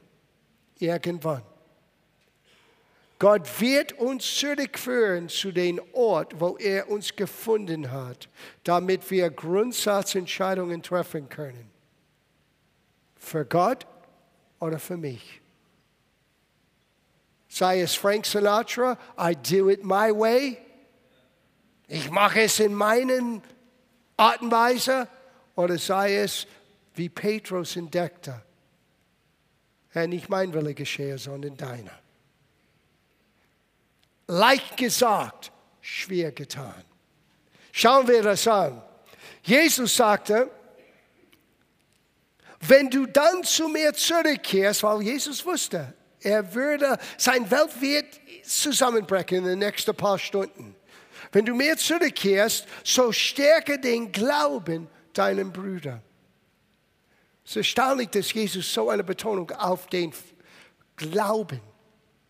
Irgendwann. 0.78 1.42
Gott 3.18 3.60
wird 3.60 3.94
uns 3.94 4.36
zurückführen 4.36 5.28
zu 5.28 5.50
dem 5.50 5.80
Ort, 5.92 6.38
wo 6.38 6.56
er 6.56 6.88
uns 6.88 7.16
gefunden 7.16 7.90
hat, 7.90 8.28
damit 8.62 9.10
wir 9.10 9.30
Grundsatzentscheidungen 9.30 10.82
treffen 10.82 11.28
können. 11.28 11.70
Für 13.16 13.44
Gott 13.44 13.86
oder 14.60 14.78
für 14.78 14.96
mich. 14.96 15.40
Sei 17.48 17.80
es 17.80 17.94
Frank 17.94 18.26
Sinatra, 18.26 18.98
I 19.18 19.34
do 19.34 19.70
it 19.70 19.84
my 19.84 20.10
way. 20.10 20.58
Ich 21.86 22.10
mache 22.10 22.42
es 22.42 22.60
in 22.60 22.74
meinen 22.74 23.42
Art 24.16 24.42
und 24.42 24.50
Weise. 24.50 25.08
Oder 25.56 25.78
sei 25.78 26.16
es, 26.16 26.46
wie 26.94 27.08
Petrus 27.08 27.76
entdeckte, 27.76 28.42
Herr, 29.90 30.06
nicht 30.06 30.28
mein 30.28 30.52
Wille 30.52 30.74
geschehe, 30.74 31.18
sondern 31.18 31.56
deiner. 31.56 31.98
Leicht 34.26 34.76
gesagt, 34.76 35.50
schwer 35.80 36.32
getan. 36.32 36.84
Schauen 37.72 38.06
wir 38.06 38.22
das 38.22 38.46
an. 38.46 38.82
Jesus 39.42 39.96
sagte, 39.96 40.50
wenn 42.60 42.90
du 42.90 43.06
dann 43.06 43.44
zu 43.44 43.68
mir 43.68 43.92
zurückkehrst, 43.92 44.82
weil 44.82 45.02
Jesus 45.02 45.44
wusste, 45.44 45.94
er 46.20 46.54
würde, 46.54 46.98
sein 47.16 47.48
Welt 47.50 47.80
wird 47.80 48.06
zusammenbrechen 48.44 49.38
in 49.38 49.44
den 49.44 49.58
nächsten 49.60 49.94
paar 49.94 50.18
Stunden. 50.18 50.74
Wenn 51.30 51.44
du 51.44 51.54
mir 51.54 51.76
zurückkehrst, 51.76 52.66
so 52.82 53.12
stärke 53.12 53.78
den 53.78 54.10
Glauben 54.10 54.88
deinen 55.12 55.52
Brüder. 55.52 56.02
Es 57.44 57.52
ist 57.52 57.56
erstaunlich, 57.56 58.10
dass 58.10 58.32
Jesus 58.32 58.72
so 58.72 58.90
eine 58.90 59.04
Betonung 59.04 59.50
auf 59.52 59.86
den 59.86 60.12
Glauben 60.96 61.60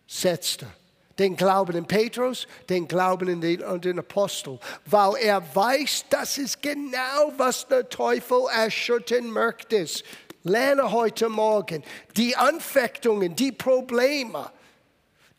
setzte. 0.07 0.67
Den 1.19 1.35
Glauben 1.35 1.75
in 1.75 1.85
Petrus, 1.85 2.47
den 2.69 2.87
Glauben 2.87 3.27
in 3.27 3.41
den, 3.41 3.59
in 3.59 3.81
den 3.81 3.99
Apostel, 3.99 4.57
weil 4.85 5.15
er 5.21 5.43
weiß, 5.53 6.05
das 6.09 6.37
ist 6.37 6.61
genau, 6.61 7.33
was 7.37 7.67
der 7.67 7.87
Teufel 7.89 8.43
erschüttern 8.55 9.29
möchte. 9.29 9.85
Lerne 10.43 10.91
heute 10.91 11.27
Morgen 11.27 11.83
die 12.15 12.35
Anfechtungen, 12.35 13.35
die 13.35 13.51
Probleme, 13.51 14.49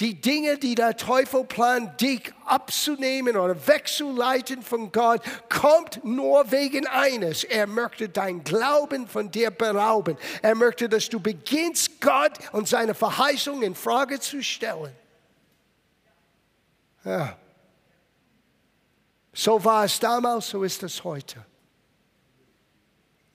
die 0.00 0.18
Dinge, 0.18 0.56
die 0.56 0.74
der 0.74 0.96
Teufel 0.96 1.44
plant, 1.44 2.00
dich 2.00 2.32
abzunehmen 2.46 3.36
oder 3.36 3.54
wegzuleiten 3.66 4.62
von 4.62 4.90
Gott, 4.92 5.22
kommt 5.50 6.02
nur 6.04 6.50
wegen 6.50 6.86
eines. 6.86 7.44
Er 7.44 7.66
möchte 7.66 8.08
dein 8.08 8.42
Glauben 8.42 9.06
von 9.06 9.30
dir 9.30 9.50
berauben. 9.50 10.16
Er 10.40 10.54
möchte, 10.54 10.88
dass 10.88 11.08
du 11.08 11.20
beginnst, 11.20 12.00
Gott 12.00 12.32
und 12.52 12.66
seine 12.66 12.94
Verheißung 12.94 13.62
in 13.62 13.74
Frage 13.74 14.20
zu 14.20 14.42
stellen. 14.42 14.99
Ja. 17.04 17.36
So 19.32 19.62
war 19.64 19.84
es 19.84 19.98
damals, 19.98 20.50
so 20.50 20.62
ist 20.64 20.82
es 20.82 21.02
heute. 21.02 21.44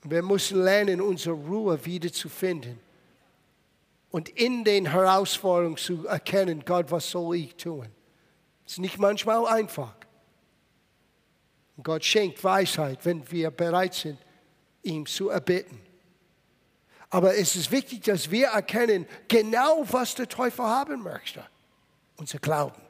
Wir 0.02 0.22
müssen 0.22 0.62
lernen, 0.62 1.00
unsere 1.00 1.34
Ruhe 1.34 1.84
wieder 1.84 2.12
zu 2.12 2.28
finden. 2.28 2.78
Und 4.10 4.28
in 4.28 4.62
den 4.62 4.86
Herausforderungen 4.86 5.76
zu 5.76 6.06
erkennen, 6.06 6.64
Gott, 6.64 6.90
was 6.90 7.10
soll 7.10 7.36
ich 7.36 7.56
tun? 7.56 7.88
Es 8.64 8.72
ist 8.72 8.78
nicht 8.78 8.98
manchmal 8.98 9.46
einfach. 9.46 9.94
Und 11.76 11.84
Gott 11.84 12.04
schenkt 12.04 12.42
Weisheit, 12.42 13.04
wenn 13.04 13.28
wir 13.30 13.50
bereit 13.50 13.94
sind, 13.94 14.18
ihm 14.82 15.06
zu 15.06 15.28
erbitten. 15.28 15.80
Aber 17.10 17.36
es 17.36 17.56
ist 17.56 17.70
wichtig, 17.70 18.04
dass 18.04 18.30
wir 18.30 18.48
erkennen, 18.48 19.06
genau 19.28 19.84
was 19.90 20.14
der 20.14 20.28
Teufel 20.28 20.64
haben 20.64 21.02
möchte. 21.02 21.44
Unser 22.16 22.38
Glauben. 22.38 22.85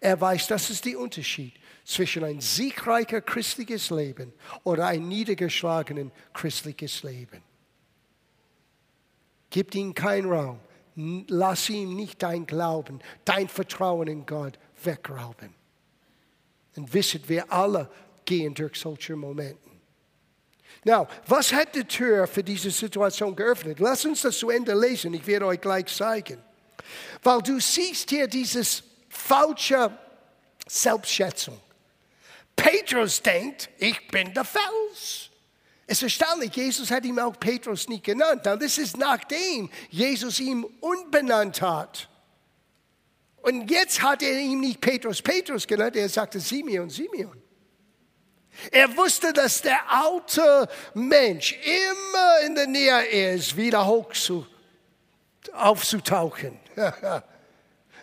Er 0.00 0.20
weiß, 0.20 0.48
das 0.48 0.70
ist 0.70 0.84
der 0.84 0.98
Unterschied 0.98 1.54
zwischen 1.84 2.24
ein 2.24 2.40
siegreicher 2.40 3.20
christliches 3.20 3.90
Leben 3.90 4.32
oder 4.64 4.86
ein 4.86 5.08
niedergeschlagenes 5.08 6.12
christliches 6.32 7.02
Leben. 7.02 7.42
Gib 9.50 9.74
ihm 9.74 9.94
keinen 9.94 10.30
Raum. 10.30 10.60
Lass 11.28 11.68
ihm 11.68 11.94
nicht 11.94 12.22
dein 12.22 12.46
Glauben, 12.46 13.00
dein 13.24 13.48
Vertrauen 13.48 14.08
in 14.08 14.24
Gott 14.24 14.58
wegrauben. 14.82 15.54
Und 16.74 16.92
wisset, 16.92 17.28
wir 17.28 17.52
alle 17.52 17.90
gehen 18.24 18.54
durch 18.54 18.80
solche 18.80 19.14
Momente. 19.14 19.58
Now, 20.84 21.06
was 21.26 21.52
hat 21.52 21.74
die 21.74 21.84
Tür 21.84 22.26
für 22.26 22.42
diese 22.42 22.70
Situation 22.70 23.34
geöffnet? 23.36 23.78
Lass 23.78 24.04
uns 24.04 24.22
das 24.22 24.38
zu 24.38 24.50
Ende 24.50 24.74
lesen. 24.74 25.12
Ich 25.14 25.26
werde 25.26 25.46
euch 25.46 25.60
gleich 25.60 25.86
zeigen. 25.86 26.38
Weil 27.22 27.42
du 27.42 27.60
siehst 27.60 28.08
hier 28.10 28.26
dieses 28.26 28.82
falsche 29.16 29.90
Selbstschätzung. 30.66 31.60
Petrus 32.54 33.20
denkt, 33.22 33.68
ich 33.78 34.06
bin 34.08 34.32
der 34.32 34.44
Fels. 34.44 35.30
Es 35.86 35.98
ist 35.98 36.20
erstaunlich, 36.20 36.54
Jesus 36.56 36.90
hat 36.90 37.04
ihm 37.04 37.18
auch 37.18 37.38
Petrus 37.38 37.88
nicht 37.88 38.04
genannt. 38.04 38.46
Und 38.46 38.60
das 38.60 38.78
ist 38.78 38.96
nachdem 38.96 39.70
Jesus 39.90 40.40
ihn 40.40 40.64
unbenannt 40.80 41.62
hat. 41.62 42.08
Und 43.36 43.70
jetzt 43.70 44.02
hat 44.02 44.22
er 44.22 44.38
ihm 44.40 44.60
nicht 44.60 44.80
Petrus 44.80 45.22
Petrus 45.22 45.66
genannt, 45.66 45.94
er 45.94 46.08
sagte 46.08 46.40
Simeon 46.40 46.90
Simeon. 46.90 47.40
Er 48.72 48.96
wusste, 48.96 49.32
dass 49.32 49.62
der 49.62 49.78
alte 49.88 50.68
Mensch 50.94 51.52
immer 51.52 52.40
in 52.46 52.54
der 52.54 52.66
Nähe 52.66 53.34
ist, 53.34 53.56
wieder 53.56 53.86
hoch 53.86 54.12
zu, 54.14 54.46
aufzutauchen. 55.52 56.58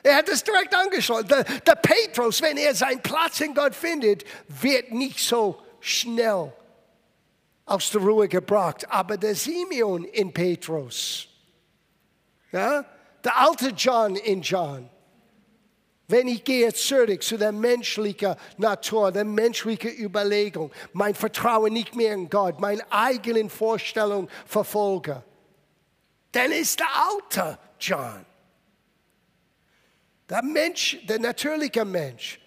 er 0.04 0.18
hat 0.18 0.30
es 0.30 0.44
direkt 0.44 0.76
angeschaut. 0.76 1.32
Der, 1.32 1.44
der 1.44 1.76
Petrus, 1.76 2.42
wenn 2.42 2.58
er 2.58 2.76
seinen 2.76 3.02
Platz 3.02 3.40
in 3.40 3.54
Gott 3.56 3.74
findet, 3.74 4.26
wird 4.48 4.92
nicht 4.92 5.20
so 5.20 5.62
schnell 5.80 6.52
aus 7.66 7.90
der 7.90 8.02
Ruhe 8.02 8.28
gebracht. 8.28 8.86
Aber 8.90 9.18
der 9.18 9.34
Simeon 9.34 10.04
in 10.04 10.34
Petrus, 10.34 11.28
ja, 12.52 12.84
der 13.24 13.38
alte 13.38 13.70
John 13.70 14.18
in 14.18 14.42
John, 14.42 14.90
wenn 16.10 16.28
ich 16.28 16.44
gehe 16.44 16.74
zurück 16.74 17.24
zu 17.24 17.38
der 17.38 17.54
menschlichen 17.54 18.36
Natur, 18.58 19.12
der 19.12 19.24
menschlichen 19.24 19.98
Überlegung, 19.98 20.70
mein 20.92 21.16
Vertrauen 21.16 21.72
nicht 21.72 21.96
mehr 21.96 22.14
in 22.14 22.30
Gott, 22.30 22.60
meine 22.60 22.84
eigenen 22.92 23.50
Vorstellungen 23.50 24.30
verfolge, 24.46 25.24
dann 26.34 26.52
ist 26.52 26.82
der 26.82 26.90
alte 27.10 27.58
John. 27.80 28.26
Der 30.30 30.44
Mensch, 30.44 30.98
der 31.04 31.20
natürliche 31.20 31.86
Mensch, 31.86 32.40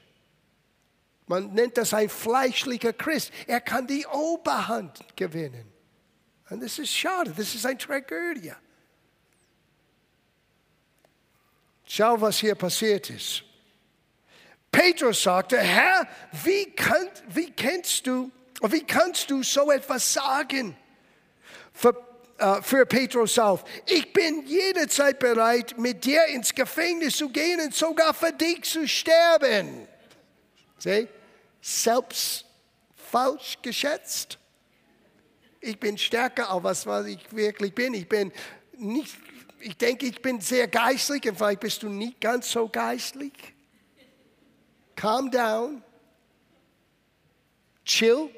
man 1.26 1.52
nennt 1.52 1.76
das 1.76 1.92
ein 1.92 2.08
fleischlicher 2.08 2.92
Christ, 2.92 3.32
er 3.46 3.60
kann 3.60 3.86
die 3.86 4.06
Oberhand 4.06 5.04
gewinnen. 5.16 5.72
Und 6.48 6.62
das 6.62 6.78
ist 6.78 6.92
schade, 6.92 7.32
das 7.36 7.54
ist 7.54 7.66
eine 7.66 7.78
Tragödie. 7.78 8.52
Schau, 11.84 12.20
was 12.20 12.38
hier 12.38 12.54
passiert 12.54 13.10
ist. 13.10 13.42
Petrus 14.70 15.22
sagte, 15.22 15.58
Herr, 15.58 16.06
wie, 16.44 16.70
kann, 16.72 17.08
wie 17.28 17.50
kennst 17.50 18.06
du, 18.06 18.30
wie 18.62 18.84
kannst 18.84 19.30
du 19.30 19.42
so 19.42 19.70
etwas 19.70 20.12
sagen? 20.12 20.76
Äh, 21.82 21.92
für 22.62 22.84
Petrus 22.86 23.38
auf, 23.38 23.64
ich 23.86 24.12
bin 24.12 24.46
jederzeit 24.46 25.18
bereit, 25.18 25.78
mit 25.78 26.04
dir 26.04 26.24
ins 26.26 26.54
Gefängnis 26.54 27.16
zu 27.16 27.28
gehen 27.30 27.60
und 27.60 27.74
sogar 27.74 28.12
für 28.12 28.32
dich 28.32 28.62
zu 28.64 28.86
sterben. 28.86 29.88
Sieh, 30.78 31.08
selbst 31.60 32.44
falsch 32.94 33.58
geschätzt. 33.62 34.38
Ich 35.60 35.80
bin 35.80 35.96
stärker 35.96 36.50
als 36.50 36.86
was 36.86 37.06
ich 37.06 37.34
wirklich 37.34 37.74
bin. 37.74 37.94
Ich 37.94 38.08
bin 38.08 38.32
nicht, 38.76 39.16
ich 39.60 39.76
denke, 39.76 40.06
ich 40.06 40.20
bin 40.20 40.40
sehr 40.40 40.68
geistlich 40.68 41.26
und 41.28 41.36
vielleicht 41.36 41.60
bist 41.60 41.82
du 41.82 41.88
nicht 41.88 42.20
ganz 42.20 42.50
so 42.50 42.68
geistlich 42.68 43.32
calm 44.96 45.30
down, 45.30 45.82
chill, 47.84 48.30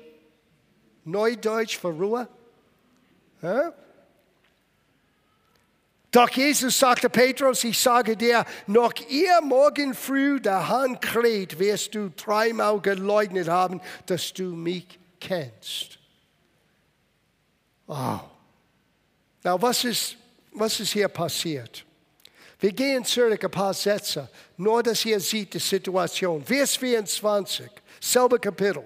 Neudeutsch 1.05 1.79
für 1.79 1.89
Ruhe. 1.89 2.29
Ja? 3.41 3.73
Doch 6.19 6.31
Jesus 6.31 6.77
sagte 6.77 7.09
Petrus, 7.09 7.63
ich 7.63 7.79
sage 7.79 8.17
dir, 8.17 8.45
noch 8.67 8.93
ihr 9.09 9.41
morgen 9.41 9.95
früh 9.95 10.41
der 10.41 10.67
Hand 10.67 11.01
kräht, 11.01 11.61
wirst 11.61 11.95
du 11.95 12.11
dreimal 12.11 12.81
geleugnet 12.81 13.47
haben, 13.47 13.81
dass 14.05 14.33
du 14.33 14.47
mich 14.47 14.99
kennst. 15.21 15.97
Wow. 17.87 18.23
Na, 19.45 19.63
was 19.63 19.85
ist, 19.85 20.17
was 20.51 20.81
ist 20.81 20.91
hier 20.91 21.07
passiert? 21.07 21.85
Wir 22.59 22.73
gehen 22.73 23.05
zurück 23.05 23.45
ein 23.45 23.51
paar 23.53 23.73
Sätze, 23.73 24.29
nur 24.57 24.83
dass 24.83 25.05
ihr 25.05 25.21
seht 25.21 25.55
die 25.55 25.61
Situation. 25.61 26.45
Vers 26.45 26.75
24, 26.75 27.71
selbe 28.01 28.41
Kapitel. 28.41 28.83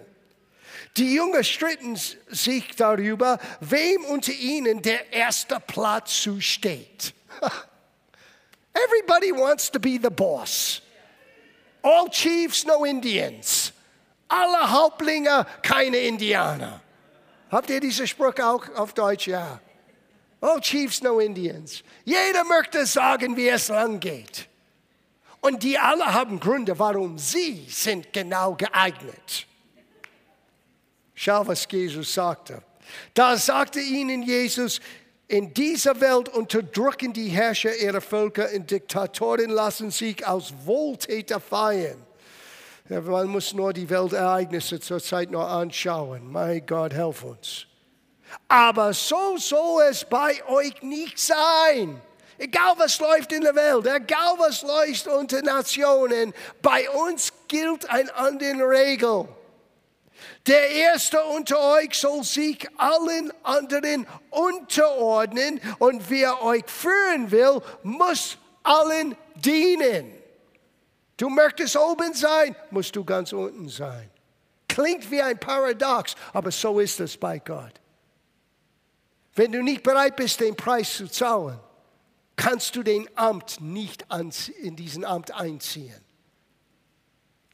Die 0.96 1.14
Jünger 1.14 1.42
stritten 1.42 1.96
sich 2.28 2.76
darüber, 2.76 3.38
wem 3.61 4.04
unter 4.06 4.32
ihnen 4.32 4.82
der 4.82 5.12
erste 5.12 5.61
Platz 5.61 6.22
zusteht. 6.22 7.14
Everybody 8.74 9.32
wants 9.32 9.70
to 9.70 9.78
be 9.78 9.98
the 10.02 10.11
boss. 10.11 10.82
All 11.82 12.08
chiefs, 12.08 12.64
no 12.64 12.85
Indians. 12.85 13.72
Alle 14.28 14.70
Hauptlinge, 14.70 15.46
keine 15.62 15.98
Indianer. 15.98 16.80
Habt 17.50 17.68
ihr 17.68 17.80
diese 17.80 18.06
Spruch 18.06 18.38
auch 18.38 18.66
auf 18.76 18.94
Deutsch? 18.94 19.26
Ja. 19.26 19.61
Oh, 20.40 20.58
Chiefs, 20.58 21.02
no 21.02 21.20
Indians. 21.20 21.82
Jeder 22.04 22.44
möchte 22.44 22.87
sagen, 22.87 23.37
wie 23.37 23.48
es 23.48 23.68
lang 23.68 24.00
geht. 24.00 24.48
Und 25.40 25.62
die 25.62 25.78
alle 25.78 26.06
haben 26.14 26.40
Gründe, 26.40 26.78
warum 26.78 27.18
sie 27.18 27.66
sind 27.68 28.12
genau 28.12 28.54
geeignet. 28.54 29.46
Schau, 31.24 31.46
was 31.46 31.68
Jesus 31.70 32.14
sagte. 32.14 32.64
Da 33.14 33.37
sagte 33.37 33.78
ihnen 33.78 34.24
Jesus, 34.24 34.80
in 35.28 35.54
dieser 35.54 36.00
Welt 36.00 36.28
unterdrücken 36.28 37.12
die 37.12 37.28
Herrscher 37.28 37.76
ihre 37.76 38.00
Völker 38.00 38.48
und 38.52 38.68
Diktatoren 38.68 39.50
lassen 39.50 39.92
sich 39.92 40.26
als 40.26 40.52
Wohltäter 40.64 41.38
feiern. 41.38 42.04
Man 42.88 43.28
muss 43.28 43.52
nur 43.52 43.72
die 43.72 43.88
Weltereignisse 43.88 44.80
zurzeit 44.80 45.30
noch 45.30 45.48
anschauen. 45.48 46.28
Mein 46.28 46.66
Gott, 46.66 46.92
helf 46.92 47.22
uns. 47.22 47.66
Aber 48.48 48.92
so 48.92 49.37
soll 49.37 49.85
es 49.90 50.04
bei 50.04 50.44
euch 50.48 50.82
nicht 50.82 51.20
sein. 51.20 52.02
Egal 52.37 52.74
was 52.78 52.98
läuft 52.98 53.30
in 53.30 53.42
der 53.42 53.54
Welt, 53.54 53.87
egal 53.87 54.35
was 54.38 54.62
läuft 54.62 55.06
unter 55.06 55.40
Nationen, 55.40 56.35
bei 56.61 56.90
uns 56.90 57.32
gilt 57.46 57.88
eine 57.88 58.12
andere 58.12 58.68
Regel. 58.68 59.28
Der 60.46 60.70
Erste 60.70 61.22
unter 61.22 61.61
euch 61.74 61.94
soll 61.94 62.24
sich 62.24 62.68
allen 62.76 63.33
anderen 63.44 64.07
unterordnen 64.31 65.61
und 65.78 66.11
wer 66.11 66.42
euch 66.42 66.64
führen 66.66 67.31
will, 67.31 67.61
muss 67.85 68.38
allen 68.64 69.16
dienen. 69.37 70.12
Du 71.16 71.28
möchtest 71.28 71.76
oben 71.76 72.12
sein, 72.14 72.57
musst 72.70 72.96
du 72.96 73.05
ganz 73.05 73.33
unten 73.33 73.68
sein. 73.68 74.11
Klingt 74.66 75.09
wie 75.11 75.22
ein 75.22 75.38
Paradox, 75.38 76.16
aber 76.33 76.50
so 76.50 76.81
ist 76.81 76.98
es 76.98 77.16
bei 77.16 77.38
Gott. 77.38 77.74
Wenn 79.35 79.52
du 79.52 79.62
nicht 79.62 79.83
bereit 79.83 80.16
bist, 80.16 80.40
den 80.40 80.57
Preis 80.57 80.96
zu 80.96 81.07
zahlen, 81.07 81.59
kannst 82.35 82.74
du 82.74 82.83
den 82.83 83.09
Amt 83.16 83.61
nicht 83.61 84.05
in 84.61 84.74
diesen 84.74 85.05
Amt 85.05 85.31
einziehen. 85.31 86.02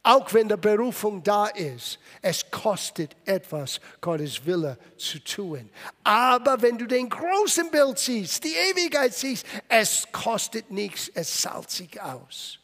Auch 0.08 0.32
wenn 0.32 0.48
die 0.48 0.56
Berufung 0.56 1.22
da 1.22 1.48
ist, 1.48 1.98
es 2.22 2.50
kostet 2.50 3.14
etwas, 3.26 3.78
Gottes 4.00 4.46
Wille 4.46 4.78
zu 4.96 5.22
tun. 5.22 5.68
Aber 6.02 6.62
wenn 6.62 6.78
du 6.78 6.86
den 6.86 7.10
großen 7.10 7.70
Bild 7.70 7.98
siehst, 7.98 8.42
die 8.42 8.54
Ewigkeit 8.54 9.12
siehst, 9.12 9.44
es 9.68 10.10
kostet 10.10 10.70
nichts, 10.70 11.10
es 11.12 11.42
zahlt 11.42 11.68
sich 11.68 12.00
aus. 12.00 12.58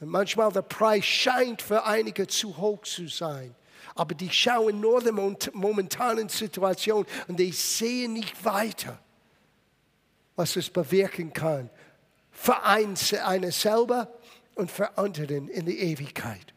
Und 0.00 0.08
manchmal 0.08 0.50
der 0.50 0.62
Preis 0.62 1.04
scheint 1.04 1.62
für 1.62 1.84
einige 1.84 2.26
zu 2.26 2.56
hoch 2.56 2.82
zu 2.82 3.06
sein 3.06 3.54
aber 3.96 4.16
die 4.16 4.30
schauen 4.30 4.80
nur 4.80 5.00
der 5.00 5.12
momentanen 5.12 6.28
Situation 6.28 7.06
und 7.28 7.38
die 7.38 7.52
sehen 7.52 8.14
nicht 8.14 8.44
weiter, 8.44 8.98
was 10.34 10.56
es 10.56 10.68
bewirken 10.68 11.32
kann 11.32 11.70
für 12.34 12.60
einen 12.64 12.96
selber 12.96 14.12
und 14.54 14.70
für 14.70 14.96
anderen 14.96 15.48
in 15.48 15.66
der 15.66 15.76
Ewigkeit. 15.76 16.54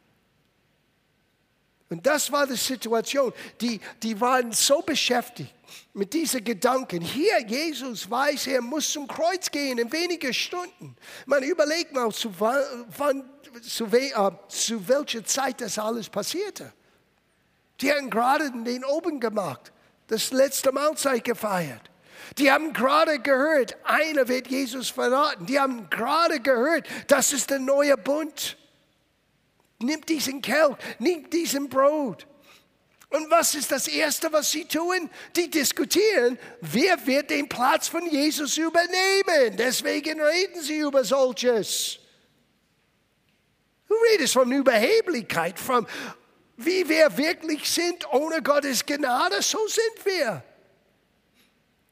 Und 1.89 2.05
das 2.05 2.31
war 2.31 2.45
die 2.45 2.55
Situation. 2.55 3.33
Die, 3.61 3.79
die 4.03 4.19
waren 4.19 4.51
so 4.51 4.81
beschäftigt 4.81 5.53
mit 5.93 6.13
diesen 6.13 6.43
Gedanken. 6.43 7.01
Hier, 7.01 7.39
Jesus 7.47 8.09
weiß, 8.09 8.47
er 8.47 8.61
muss 8.61 8.91
zum 8.91 9.07
Kreuz 9.07 9.49
gehen 9.49 9.77
in 9.77 9.91
wenigen 9.91 10.33
Stunden. 10.33 10.95
Man 11.25 11.43
überlegt 11.43 11.93
mal, 11.93 12.11
zu, 12.11 12.29
wann, 12.37 13.23
zu, 13.61 13.85
äh, 13.85 14.31
zu 14.49 14.87
welcher 14.87 15.23
Zeit 15.23 15.61
das 15.61 15.79
alles 15.79 16.09
passierte. 16.09 16.73
Die 17.79 17.91
haben 17.91 18.09
gerade 18.09 18.51
den 18.51 18.83
Oben 18.83 19.19
gemacht, 19.19 19.71
das 20.07 20.31
letzte 20.31 20.71
Mahlzeit 20.71 21.23
gefeiert. 21.23 21.89
Die 22.37 22.51
haben 22.51 22.73
gerade 22.73 23.19
gehört, 23.19 23.77
einer 23.83 24.27
wird 24.27 24.47
Jesus 24.47 24.89
verraten. 24.89 25.45
Die 25.45 25.59
haben 25.59 25.89
gerade 25.89 26.39
gehört, 26.39 26.87
das 27.07 27.33
ist 27.33 27.49
der 27.49 27.59
neue 27.59 27.97
Bund. 27.97 28.57
Nimm 29.79 30.01
diesen 30.05 30.41
Kelch, 30.41 30.75
nimm 30.99 31.29
diesen 31.29 31.69
Brot. 31.69 32.27
Und 33.09 33.31
was 33.31 33.55
ist 33.55 33.71
das 33.71 33.87
Erste, 33.87 34.31
was 34.33 34.51
sie 34.51 34.65
tun? 34.65 35.09
Die 35.35 35.49
diskutieren, 35.49 36.37
wer 36.61 37.05
wird 37.05 37.29
den 37.29 37.47
Platz 37.47 37.87
von 37.87 38.05
Jesus 38.05 38.57
übernehmen. 38.57 39.55
Deswegen 39.57 40.21
reden 40.21 40.61
sie 40.61 40.79
über 40.79 41.05
solches. 41.05 41.99
Du 43.87 43.95
redest 44.11 44.33
von 44.33 44.51
Überheblichkeit, 44.51 45.57
von 45.57 45.87
wie 46.57 46.89
wir 46.89 47.15
wirklich 47.17 47.69
sind 47.69 48.11
ohne 48.11 48.41
Gottes 48.41 48.85
Gnade, 48.85 49.41
so 49.41 49.59
sind 49.67 50.05
wir. 50.05 50.43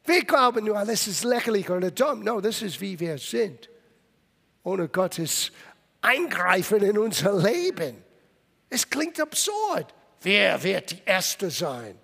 Wir 0.05 0.23
glauben 0.23 0.65
nur, 0.65 0.83
das 0.85 1.07
ist 1.07 1.23
lächerlich 1.23 1.69
oder 1.69 1.91
dumm. 1.91 2.23
No, 2.23 2.39
das 2.39 2.61
ist 2.61 2.79
wie 2.79 2.99
wir 2.99 3.17
sind. 3.17 3.69
Ohne 4.63 4.87
Gottes 4.87 5.51
Eingreifen 6.01 6.83
in 6.83 6.97
unser 6.97 7.37
Leben. 7.37 8.03
Es 8.69 8.89
klingt 8.89 9.19
absurd. 9.19 9.93
Wer 10.21 10.61
wird 10.61 10.91
die 10.91 11.01
Erste 11.05 11.49
sein? 11.49 11.97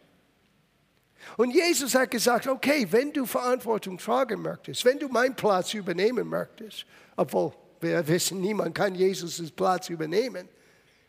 Und 1.38 1.52
Jesus 1.52 1.96
hat 1.96 2.12
gesagt, 2.12 2.48
okay, 2.48 2.88
wenn 2.90 3.14
du 3.14 3.26
Verantwortung 3.26 3.98
tragen 3.98 4.42
möchtest, 4.42 4.84
wenn 4.86 5.00
du 5.00 5.08
meinen 5.08 5.36
Platz 5.36 5.74
übernehmen 5.74 6.28
möchtest, 6.28 6.86
obwohl 7.16 7.54
wir 7.80 8.08
wissen, 8.08 8.42
niemand 8.42 8.76
kann 8.76 8.96
Jesus' 8.96 9.52
Platz 9.52 9.90
übernehmen, 9.90 10.50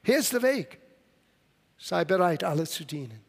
hier 0.03 0.19
ist 0.19 0.33
der 0.33 0.43
Weg. 0.43 0.79
Sei 1.79 2.05
bereit, 2.05 2.45
alle 2.45 2.65
zu 2.65 2.85
dienen. 2.85 3.21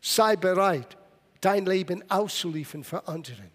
Sei 0.00 0.36
bereit, 0.36 0.96
dein 1.44 1.66
Leben 1.66 2.08
auszuliefern 2.10 2.84
für 2.84 3.06
andere. 3.06 3.50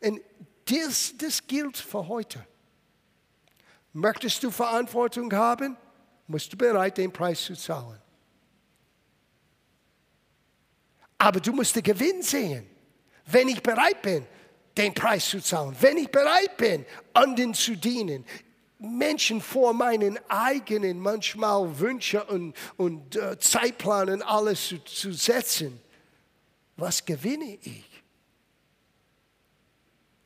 Und 0.00 0.20
das, 0.66 1.14
das 1.16 1.46
gilt 1.46 1.76
für 1.76 2.08
heute. 2.08 2.44
Möchtest 3.92 4.42
du 4.42 4.50
Verantwortung 4.50 5.32
haben, 5.32 5.76
musst 6.26 6.52
du 6.52 6.56
bereit, 6.56 6.98
den 6.98 7.12
Preis 7.12 7.44
zu 7.44 7.54
zahlen. 7.54 8.00
Aber 11.18 11.40
du 11.40 11.52
musst 11.52 11.76
den 11.76 11.82
Gewinn 11.82 12.22
sehen. 12.22 12.68
Wenn 13.26 13.48
ich 13.48 13.62
bereit 13.62 14.02
bin, 14.02 14.26
den 14.76 14.92
Preis 14.94 15.28
zu 15.28 15.40
zahlen, 15.40 15.76
wenn 15.80 15.98
ich 15.98 16.10
bereit 16.10 16.56
bin, 16.56 16.84
anderen 17.12 17.54
zu 17.54 17.76
dienen, 17.76 18.24
Menschen 18.78 19.40
vor 19.40 19.72
meinen 19.72 20.18
eigenen 20.28 20.98
manchmal 20.98 21.78
Wünsche 21.78 22.24
und, 22.24 22.56
und 22.76 23.14
äh, 23.14 23.38
Zeitplanen 23.38 24.22
alles 24.22 24.68
zu, 24.68 24.78
zu 24.84 25.12
setzen, 25.12 25.80
was 26.76 27.04
gewinne 27.04 27.58
ich? 27.62 28.02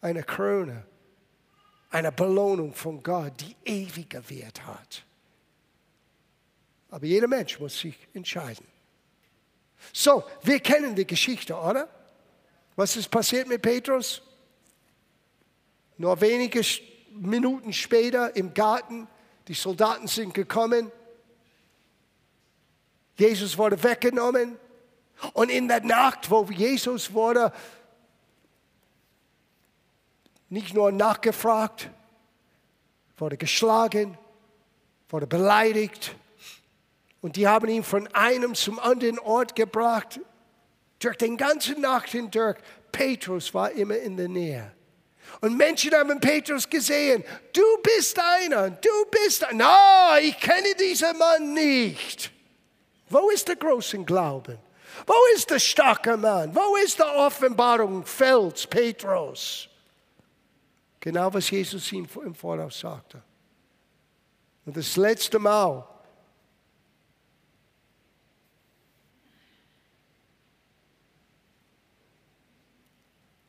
Eine 0.00 0.22
Krone, 0.22 0.86
eine 1.90 2.12
Belohnung 2.12 2.74
von 2.74 3.02
Gott, 3.02 3.32
die 3.40 3.56
ewiger 3.64 4.28
Wert 4.30 4.64
hat. 4.66 5.04
Aber 6.90 7.06
jeder 7.06 7.28
Mensch 7.28 7.58
muss 7.58 7.78
sich 7.78 7.96
entscheiden. 8.14 8.66
So, 9.92 10.24
wir 10.42 10.60
kennen 10.60 10.94
die 10.94 11.06
Geschichte, 11.06 11.54
oder? 11.54 11.88
Was 12.76 12.96
ist 12.96 13.10
passiert 13.10 13.48
mit 13.48 13.62
Petrus? 13.62 14.22
Nur 15.98 16.20
wenige 16.20 16.62
Minuten 17.10 17.72
später 17.72 18.34
im 18.36 18.52
Garten, 18.52 19.08
die 19.48 19.54
Soldaten 19.54 20.06
sind 20.06 20.34
gekommen. 20.34 20.92
Jesus 23.16 23.56
wurde 23.56 23.82
weggenommen. 23.82 24.58
Und 25.32 25.50
in 25.50 25.68
der 25.68 25.80
Nacht, 25.80 26.30
wo 26.30 26.44
Jesus 26.44 27.12
wurde, 27.12 27.52
nicht 30.48 30.74
nur 30.74 30.92
nachgefragt, 30.92 31.90
wurde 33.16 33.36
geschlagen, 33.36 34.16
wurde 35.08 35.26
beleidigt. 35.26 36.14
Und 37.20 37.36
die 37.36 37.48
haben 37.48 37.68
ihn 37.68 37.82
von 37.82 38.06
einem 38.14 38.54
zum 38.54 38.78
anderen 38.78 39.18
Ort 39.18 39.56
gebracht. 39.56 40.20
Durch 40.98 41.16
den 41.16 41.36
ganzen 41.36 41.80
Nacht 41.80 42.10
hindurch, 42.10 42.56
Petrus 42.92 43.52
war 43.52 43.70
immer 43.72 43.96
in 43.96 44.16
der 44.16 44.28
Nähe. 44.28 44.72
Und 45.40 45.56
Menschen 45.56 45.92
haben 45.92 46.20
Petrus 46.20 46.68
gesehen. 46.68 47.24
Du 47.52 47.62
bist 47.82 48.18
einer, 48.18 48.70
du 48.70 49.04
bist 49.10 49.44
einer. 49.44 49.64
No, 49.64 50.18
ich 50.20 50.38
kenne 50.38 50.74
diesen 50.78 51.18
Mann 51.18 51.52
nicht. 51.52 52.30
Wo 53.08 53.30
ist 53.30 53.48
der 53.48 53.56
große 53.56 53.98
Glauben? 54.04 54.58
Wo 55.04 55.14
ist 55.34 55.50
der 55.50 55.58
starke 55.58 56.16
Mann? 56.16 56.54
Wo 56.54 56.76
ist 56.76 56.98
der 56.98 57.14
Offenbarung 57.16 58.04
Fels, 58.06 58.66
Petrus? 58.66 59.68
Genau 61.00 61.32
was 61.32 61.50
Jesus 61.50 61.92
ihm 61.92 62.08
im 62.24 62.34
Voraus 62.34 62.80
sagte. 62.80 63.22
Und 64.64 64.76
das 64.76 64.96
letzte 64.96 65.38
Mal, 65.38 65.86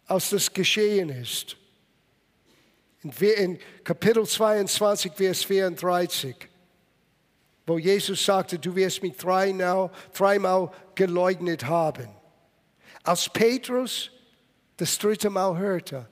als 0.06 0.30
das 0.30 0.54
geschehen 0.54 1.10
ist, 1.10 1.58
in 3.02 3.60
Kapitel 3.84 4.26
22, 4.26 5.14
Vers 5.14 5.44
34, 5.44 6.36
wo 7.68 7.78
Jesus 7.78 8.24
sagte, 8.24 8.58
du 8.58 8.74
wirst 8.76 9.04
mich 9.04 9.18
dreimal, 9.18 9.92
dreimal 10.14 10.72
geleugnet 10.96 11.66
haben. 11.66 12.08
Als 13.04 13.30
Petrus 13.30 14.10
das 14.78 14.98
dritte 14.98 15.30
Mal 15.30 15.58
hörte, 15.58 16.08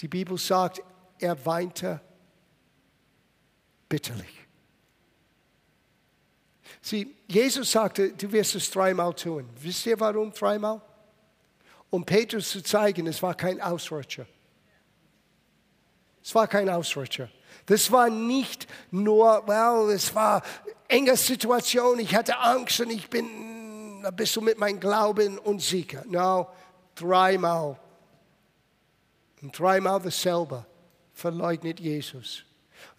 die 0.00 0.08
Bibel 0.08 0.38
sagt, 0.38 0.80
er 1.18 1.44
weinte 1.44 2.00
bitterlich. 3.88 4.40
Sieh, 6.80 7.14
Jesus 7.28 7.72
sagte, 7.72 8.12
du 8.12 8.32
wirst 8.32 8.54
es 8.54 8.70
dreimal 8.70 9.14
tun. 9.14 9.48
Wisst 9.60 9.86
ihr 9.86 9.98
warum 10.00 10.32
dreimal? 10.32 10.80
Um 11.90 12.04
Petrus 12.04 12.50
zu 12.50 12.62
zeigen, 12.62 13.06
es 13.06 13.22
war 13.22 13.34
kein 13.34 13.60
Ausrutscher. 13.60 14.26
Es 16.22 16.34
war 16.34 16.48
kein 16.48 16.68
Ausrutscher. 16.70 17.28
Das 17.66 17.90
war 17.90 18.10
nicht 18.10 18.66
nur, 18.90 19.46
well, 19.46 19.94
es 19.94 20.14
war 20.14 20.42
enge 20.88 21.16
Situation, 21.16 21.98
ich 21.98 22.14
hatte 22.14 22.38
Angst 22.38 22.80
und 22.80 22.90
ich 22.90 23.08
bin 23.08 24.04
ein 24.04 24.16
bisschen 24.16 24.44
mit 24.44 24.58
meinem 24.58 24.80
Glauben 24.80 25.38
unsicher. 25.38 26.04
No, 26.06 26.48
dreimal. 26.94 27.78
Und 29.42 29.58
dreimal 29.58 30.00
dasselbe 30.00 30.66
verleugnet 31.12 31.80
Jesus. 31.80 32.44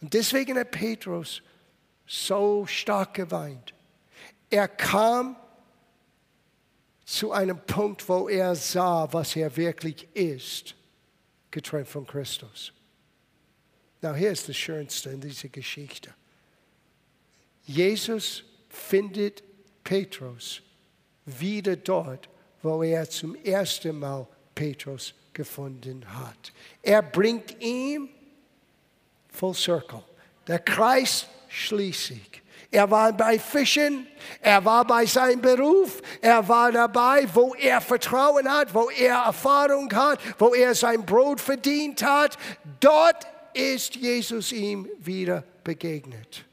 Und 0.02 0.14
deswegen 0.14 0.58
hat 0.58 0.72
Petrus 0.72 1.42
so 2.06 2.66
stark 2.66 3.14
geweint. 3.14 3.74
Er 4.50 4.68
kam 4.68 5.36
zu 7.06 7.32
einem 7.32 7.60
Punkt, 7.66 8.08
wo 8.10 8.30
er 8.30 8.56
sah, 8.56 9.12
was 9.12 9.36
er 9.36 9.56
wirklich 9.56 10.08
ist, 10.16 10.76
getrennt 11.52 11.88
von 11.88 12.06
Christus. 12.06 12.74
Na, 14.02 14.14
hier 14.14 14.32
ist 14.32 14.50
das 14.50 14.58
Schönste 14.58 15.12
in 15.12 15.22
dieser 15.22 15.50
Geschichte. 15.50 16.14
Jesus 17.66 18.44
findet 18.70 19.44
Petrus 19.84 20.62
wieder 21.26 21.76
dort, 21.76 22.30
wo 22.62 22.84
er 22.84 23.10
zum 23.10 23.36
ersten 23.36 24.00
Mal 24.00 24.28
Petrus 24.54 25.14
gefunden 25.34 26.06
hat. 26.08 26.52
Er 26.82 27.02
bringt 27.02 27.62
ihn 27.62 28.10
full 29.30 29.54
circle. 29.54 30.04
Der 30.48 30.60
Kreis 30.60 31.28
schließt 31.50 32.08
sich. 32.08 32.42
Er 32.72 32.90
war 32.90 33.14
bei 33.14 33.40
Fischen, 33.40 34.08
er 34.42 34.64
war 34.66 34.86
bei 34.86 35.06
seinem 35.06 35.42
Beruf, 35.42 36.02
er 36.22 36.46
war 36.48 36.72
dabei, 36.72 37.26
wo 37.34 37.54
er 37.56 37.80
Vertrauen 37.80 38.50
hat, 38.50 38.74
wo 38.74 38.90
er 38.90 39.16
Erfahrung 39.16 39.92
hat, 39.94 40.20
wo 40.40 40.54
er 40.54 40.76
sein 40.76 41.06
Brot 41.06 41.40
verdient 41.40 42.04
hat. 42.04 42.38
Dort 42.80 43.28
ist 43.54 43.96
Jesus 43.96 44.52
ihm 44.52 44.90
wieder 45.00 45.44
begegnet. 45.64 46.44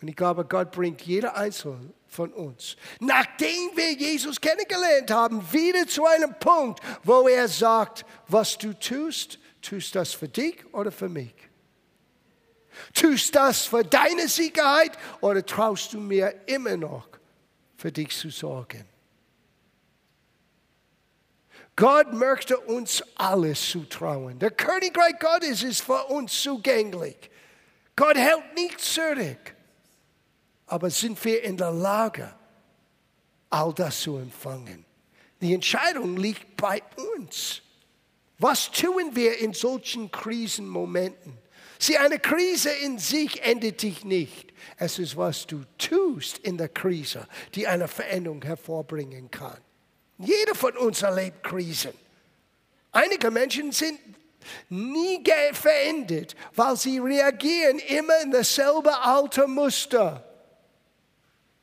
Und 0.00 0.08
ich 0.08 0.16
glaube, 0.16 0.44
Gott 0.44 0.72
bringt 0.72 1.02
jeder 1.02 1.36
Einzelne 1.36 1.92
von 2.08 2.32
uns, 2.32 2.76
nachdem 3.00 3.70
wir 3.74 3.92
Jesus 3.92 4.40
kennengelernt 4.40 5.10
haben, 5.10 5.52
wieder 5.52 5.86
zu 5.86 6.06
einem 6.06 6.34
Punkt, 6.38 6.80
wo 7.04 7.28
er 7.28 7.48
sagt, 7.48 8.04
was 8.26 8.56
du 8.58 8.72
tust, 8.72 9.38
tust 9.60 9.94
das 9.94 10.12
für 10.12 10.28
dich 10.28 10.64
oder 10.72 10.90
für 10.90 11.08
mich. 11.08 11.34
Tust 12.94 13.34
das 13.34 13.66
für 13.66 13.84
deine 13.84 14.28
Sicherheit 14.28 14.92
oder 15.20 15.44
traust 15.44 15.92
du 15.92 16.00
mir 16.00 16.34
immer 16.46 16.76
noch 16.76 17.08
für 17.76 17.92
dich 17.92 18.16
zu 18.16 18.30
sorgen? 18.30 18.84
Gott 21.76 22.12
möchte 22.12 22.58
uns 22.58 23.02
alles 23.16 23.70
zutrauen. 23.70 24.38
Der 24.38 24.50
Königreich 24.50 25.18
Gottes 25.18 25.62
ist 25.62 25.82
für 25.82 26.04
uns 26.06 26.42
zugänglich. 26.42 27.16
Gott 27.96 28.16
hält 28.16 28.54
nichts 28.54 28.94
zurück. 28.94 29.54
Aber 30.70 30.88
sind 30.88 31.22
wir 31.24 31.42
in 31.42 31.56
der 31.56 31.72
Lage, 31.72 32.32
all 33.50 33.74
das 33.74 34.02
zu 34.02 34.18
empfangen? 34.18 34.84
Die 35.40 35.52
Entscheidung 35.52 36.16
liegt 36.16 36.56
bei 36.56 36.80
uns. 37.16 37.60
Was 38.38 38.70
tun 38.70 39.10
wir 39.14 39.38
in 39.38 39.52
solchen 39.52 40.12
Krisenmomenten? 40.12 41.36
Sieh, 41.80 41.96
eine 41.96 42.20
Krise 42.20 42.70
in 42.70 43.00
sich 43.00 43.42
endet 43.42 43.82
dich 43.82 44.04
nicht. 44.04 44.54
Es 44.76 45.00
ist, 45.00 45.16
was 45.16 45.44
du 45.44 45.64
tust 45.76 46.38
in 46.38 46.56
der 46.56 46.68
Krise, 46.68 47.26
die 47.56 47.66
eine 47.66 47.88
Veränderung 47.88 48.40
hervorbringen 48.42 49.28
kann. 49.28 49.58
Jeder 50.18 50.54
von 50.54 50.76
uns 50.76 51.02
erlebt 51.02 51.42
Krisen. 51.42 51.94
Einige 52.92 53.32
Menschen 53.32 53.72
sind 53.72 53.98
nie 54.68 55.20
verändert, 55.52 56.36
weil 56.54 56.76
sie 56.76 57.00
reagieren 57.00 57.80
immer 57.80 58.20
in 58.20 58.30
dasselbe 58.30 58.96
alte 58.96 59.48
Muster. 59.48 60.29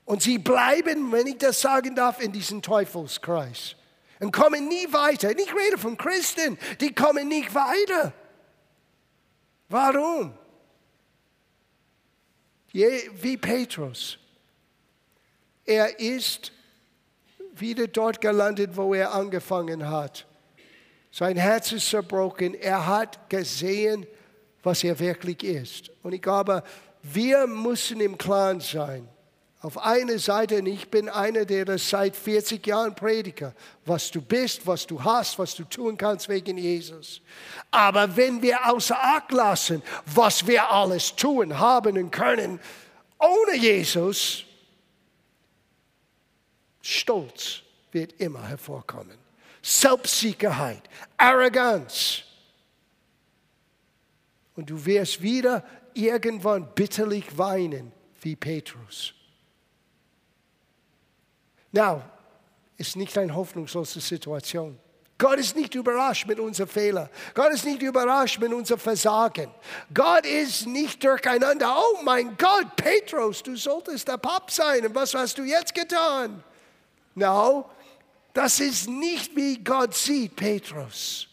Und 0.08 0.22
sie 0.22 0.38
bleiben, 0.38 1.12
wenn 1.12 1.28
ich 1.28 1.38
das 1.38 1.60
sagen 1.60 1.94
darf, 1.94 2.22
in 2.22 2.32
diesem 2.32 2.62
Teufelskreis 2.62 3.76
und 4.22 4.32
kommen 4.32 4.70
nie 4.70 4.88
weiter. 4.94 5.38
Ich 5.38 5.54
rede 5.54 5.78
von 5.78 5.98
Christen, 5.98 6.58
die 6.80 6.96
kommen 6.96 7.28
nicht 7.28 7.54
weiter. 7.54 8.14
Warum? 9.68 10.34
Wie 12.72 13.36
Petrus. 13.36 14.18
Er 15.66 16.00
ist 16.00 16.54
wieder 17.54 17.88
dort 17.88 18.22
gelandet, 18.22 18.78
wo 18.78 18.94
er 18.94 19.14
angefangen 19.14 19.90
hat. 19.90 20.26
Sein 21.12 21.36
Herz 21.36 21.74
ist 21.74 21.90
zerbrochen. 21.90 22.54
Er 22.54 22.88
hat 22.88 23.30
gesehen, 23.30 24.08
was 24.64 24.86
er 24.86 24.98
wirklich 25.00 25.44
ist. 25.44 25.92
Und 26.02 26.14
ich 26.14 26.22
glaube, 26.22 26.64
wir 27.04 27.46
müssen 27.46 28.00
im 28.00 28.18
Klaren 28.18 28.62
sein. 28.62 29.10
Auf 29.60 29.80
einer 29.80 30.20
Seite, 30.20 30.60
und 30.60 30.68
ich 30.68 30.90
bin 30.90 31.10
einer, 31.10 31.44
der 31.44 31.66
das 31.66 31.90
seit 31.90 32.16
40 32.16 32.66
Jahren 32.68 32.94
predige, 32.94 33.56
was 33.86 34.12
du 34.12 34.22
bist, 34.22 34.68
was 34.68 34.86
du 34.86 35.04
hast, 35.04 35.40
was 35.40 35.56
du 35.56 35.64
tun 35.64 35.98
kannst 35.98 36.30
wegen 36.30 36.58
Jesus. 36.58 37.22
Aber 37.72 38.16
wenn 38.16 38.42
wir 38.42 38.70
außer 38.70 38.98
Acht 39.02 39.32
lassen, 39.32 39.82
was 40.06 40.46
wir 40.46 40.72
alles 40.72 41.16
tun, 41.16 41.58
haben 41.58 41.98
und 41.98 42.12
können, 42.12 42.60
ohne 43.18 43.58
Jesus, 43.58 44.44
Stolz 46.82 47.62
wird 47.92 48.14
immer 48.22 48.48
hervorkommen. 48.48 49.18
Selbstsicherheit, 49.64 50.84
Arroganz. 51.18 52.22
Und 54.56 54.70
du 54.70 54.86
wirst 54.86 55.22
wieder 55.22 55.66
irgendwann 55.96 56.74
bitterlich 56.76 57.38
weinen 57.38 57.92
wie 58.22 58.36
Petrus. 58.36 59.17
Now, 61.72 62.02
ist 62.78 62.96
nicht 62.96 63.18
eine 63.18 63.34
hoffnungslose 63.36 64.00
Situation. 64.00 64.80
Gott 65.18 65.40
ist 65.40 65.56
nicht 65.56 65.74
überrascht 65.74 66.28
mit 66.28 66.40
unseren 66.40 66.68
Fehlern. 66.68 67.10
Gott 67.34 67.52
ist 67.52 67.66
nicht 67.66 67.82
überrascht 67.82 68.40
mit 68.40 68.54
unserem 68.54 68.80
Versagen. 68.80 69.50
Gott 69.92 70.26
ist 70.28 70.68
nicht 70.68 71.04
durcheinander. 71.04 71.76
Oh 71.76 72.04
mein 72.04 72.38
Gott, 72.38 72.76
Petrus, 72.76 73.42
du 73.42 73.56
solltest 73.56 74.08
der 74.08 74.18
Pap 74.18 74.52
sein. 74.52 74.86
Und 74.86 74.94
was 74.94 75.16
hast 75.16 75.40
du 75.40 75.44
jetzt 75.44 75.74
getan? 75.74 76.44
No, 77.16 77.68
das 78.32 78.60
ist 78.60 78.88
nicht 78.88 79.36
wie 79.36 79.58
Gott 79.64 79.96
sieht, 79.96 80.36
Petrus. 80.36 81.28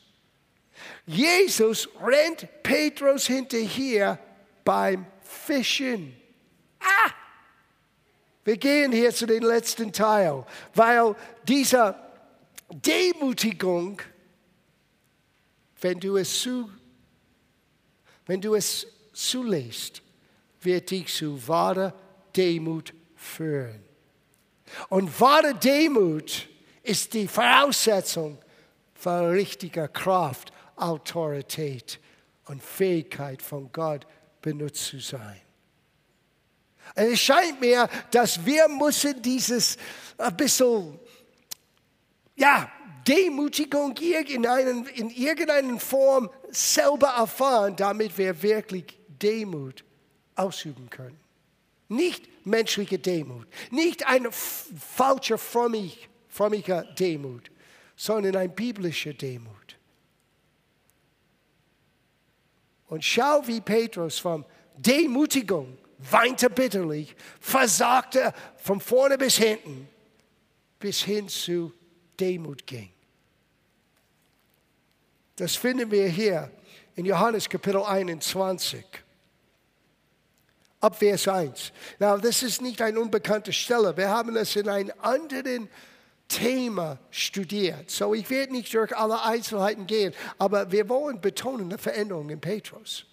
Jesus 1.05 1.87
rennt 2.03 2.49
Petrus 2.63 3.27
hinterher 3.27 4.19
beim 4.65 5.05
Fischen. 5.23 6.17
Ah! 6.81 7.11
Wir 8.45 8.59
gehen 8.59 8.93
hier 8.93 9.13
zu 9.15 9.27
dem 9.27 9.43
letzten 9.43 9.93
Teil, 9.93 10.45
weil 10.75 11.17
diese 11.49 11.95
Demutigung, 12.71 14.01
wenn 15.81 15.99
du 15.99 16.17
es, 16.17 16.43
zu, 16.43 16.71
wenn 18.27 18.41
du 18.41 18.55
es 18.55 18.87
zulässt, 19.13 20.03
wird 20.61 20.91
dich 20.91 21.15
zu 21.15 21.47
wahrer 21.49 21.95
Demut 22.37 22.93
führen. 23.17 23.83
Und 24.89 25.21
wahre 25.21 25.55
Demut 25.55 26.49
ist 26.83 27.15
die 27.15 27.29
Voraussetzung 27.29 28.39
für 28.95 29.31
richtige 29.31 29.89
Kraft, 29.89 30.53
Autorität 30.77 32.01
und 32.47 32.63
Fähigkeit 32.63 33.41
von 33.41 33.71
Gott 33.73 34.07
benutzt 34.43 34.87
zu 34.87 34.99
sein. 34.99 35.44
Es 36.95 37.21
scheint 37.21 37.61
mir, 37.61 37.89
dass 38.11 38.45
wir 38.45 38.69
müssen 38.69 39.21
dieses 39.21 39.77
ein 40.19 40.37
bisschen, 40.37 40.99
ja, 42.37 42.71
Demutigung 43.07 43.97
in, 43.99 44.47
einen, 44.47 44.87
in 44.87 45.11
irgendeiner 45.11 45.79
Form 45.79 46.31
selber 46.51 47.09
erfahren, 47.09 47.77
damit 47.77 48.17
wir 48.17 48.41
wirklich 48.43 48.99
Demut 49.09 49.85
ausüben 50.35 50.89
können. 50.89 51.19
Nicht 51.89 52.47
menschliche 52.47 52.99
Demut, 52.99 53.47
nicht 53.71 54.07
eine 54.07 54.31
falsche, 54.33 55.37
frommig, 55.37 56.09
frommiger 56.29 56.85
Demut, 56.99 57.51
sondern 57.97 58.37
eine 58.37 58.49
biblische 58.49 59.15
Demut. 59.15 59.77
Und 62.89 63.05
schau, 63.05 63.47
wie 63.47 63.61
Petrus 63.61 64.19
von 64.19 64.45
Demutigung 64.77 65.79
weinte 66.11 66.51
bitterlich, 66.51 67.15
versagte 67.41 68.33
von 68.57 68.81
vorne 68.81 69.19
bis 69.19 69.37
hinten, 69.37 69.89
bis 70.79 71.03
hin 71.03 71.29
zu 71.29 71.73
Demut 72.19 72.67
ging. 72.67 72.91
Das 75.37 75.57
finden 75.57 75.91
wir 75.91 76.07
hier 76.07 76.51
in 76.95 77.05
Johannes 77.05 77.49
Kapitel 77.49 77.83
21. 77.83 78.85
Ab 80.81 80.97
Vers 80.97 81.27
1. 81.27 81.73
Now, 81.99 82.19
das 82.19 82.43
ist 82.43 82.61
nicht 82.61 82.81
eine 82.83 83.01
unbekannte 83.01 83.53
Stelle. 83.53 83.97
Wir 83.97 84.11
haben 84.11 84.37
es 84.37 84.55
in 84.55 84.69
einem 84.69 84.93
anderen 85.01 85.69
Thema 86.29 86.99
studiert. 87.11 87.91
So, 87.91 88.15
ich 88.15 88.29
werde 88.31 88.53
nicht 88.53 88.73
durch 88.75 88.95
alle 88.97 89.23
Einzelheiten 89.23 89.87
gehen, 89.87 90.13
aber 90.39 90.71
wir 90.71 90.89
wollen 90.89 91.21
betonen 91.21 91.71
die 91.71 91.79
Veränderung 91.79 92.29
in 92.31 92.41
Petrus. 92.41 93.07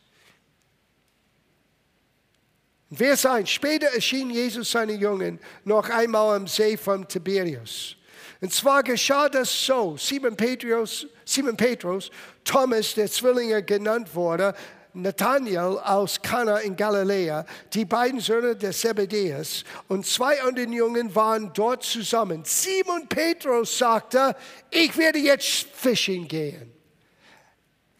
Vers 2.93 3.25
1. 3.25 3.49
Später 3.49 3.87
erschien 3.87 4.29
Jesus 4.29 4.71
seinen 4.71 4.99
Jungen 4.99 5.39
noch 5.63 5.89
einmal 5.89 6.35
am 6.35 6.47
See 6.47 6.75
von 6.75 7.07
Tiberius. 7.07 7.95
Und 8.41 8.53
zwar 8.53 8.83
geschah 8.83 9.29
das 9.29 9.65
so: 9.65 9.95
Simon 9.97 10.35
Petrus, 10.35 11.07
Simon 11.23 11.55
Petrus, 11.55 12.11
Thomas, 12.43 12.93
der 12.95 13.09
Zwillinge 13.09 13.63
genannt 13.63 14.13
wurde, 14.13 14.53
Nathanael 14.93 15.79
aus 15.79 16.21
Kana 16.21 16.57
in 16.57 16.75
Galiläa, 16.75 17.45
die 17.73 17.85
beiden 17.85 18.19
Söhne 18.19 18.57
des 18.57 18.81
Zebedäus 18.81 19.63
und 19.87 20.05
zwei 20.05 20.41
andere 20.41 20.65
Jungen 20.65 21.15
waren 21.15 21.51
dort 21.53 21.83
zusammen. 21.83 22.43
Simon 22.43 23.07
Petrus 23.07 23.77
sagte, 23.77 24.35
ich 24.69 24.97
werde 24.97 25.19
jetzt 25.19 25.67
fischen 25.73 26.27
gehen. 26.27 26.73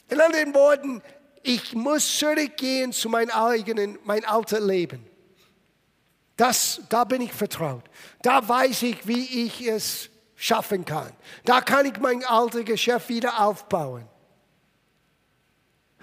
In 0.10 0.20
anderen 0.20 0.54
Worten, 0.54 1.02
ich 1.44 1.74
muss 1.74 2.18
zurückgehen 2.18 2.94
zu 2.94 3.10
meinem 3.10 3.32
eigenen, 3.32 3.98
mein 4.04 4.26
altes 4.26 4.60
Leben. 4.60 5.06
Das, 6.38 6.82
da 6.90 7.04
bin 7.04 7.22
ich 7.22 7.34
vertraut. 7.34 7.84
Da 8.22 8.48
weiß 8.48 8.84
ich, 8.84 9.08
wie 9.08 9.46
ich 9.46 9.68
es 9.68 10.10
schaffen 10.36 10.86
kann. 10.86 11.12
Da 11.46 11.62
kann 11.62 11.86
ich 11.86 12.00
mein 12.00 12.24
altes 12.26 12.66
Geschäft 12.66 13.10
wieder 13.10 13.40
aufbauen. 13.46 14.08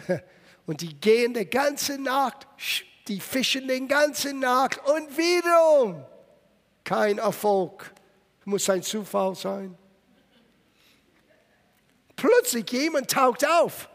Und 0.67 0.81
die 0.81 0.95
gehen 0.95 1.35
die 1.35 1.47
ganze 1.47 1.99
Nacht, 1.99 2.47
die 3.09 3.21
fischen 3.21 3.67
den 3.67 3.89
ganzen 3.89 4.39
Nacht 4.41 4.79
und 4.87 5.17
wiederum 5.17 6.05
kein 6.85 7.17
Erfolg. 7.17 7.91
Muss 8.45 8.69
ein 8.69 8.83
Zufall 8.83 9.35
sein. 9.35 9.79
Plötzlich 12.17 12.71
jemand 12.71 13.11
taucht 13.11 13.49
auf 13.49 13.89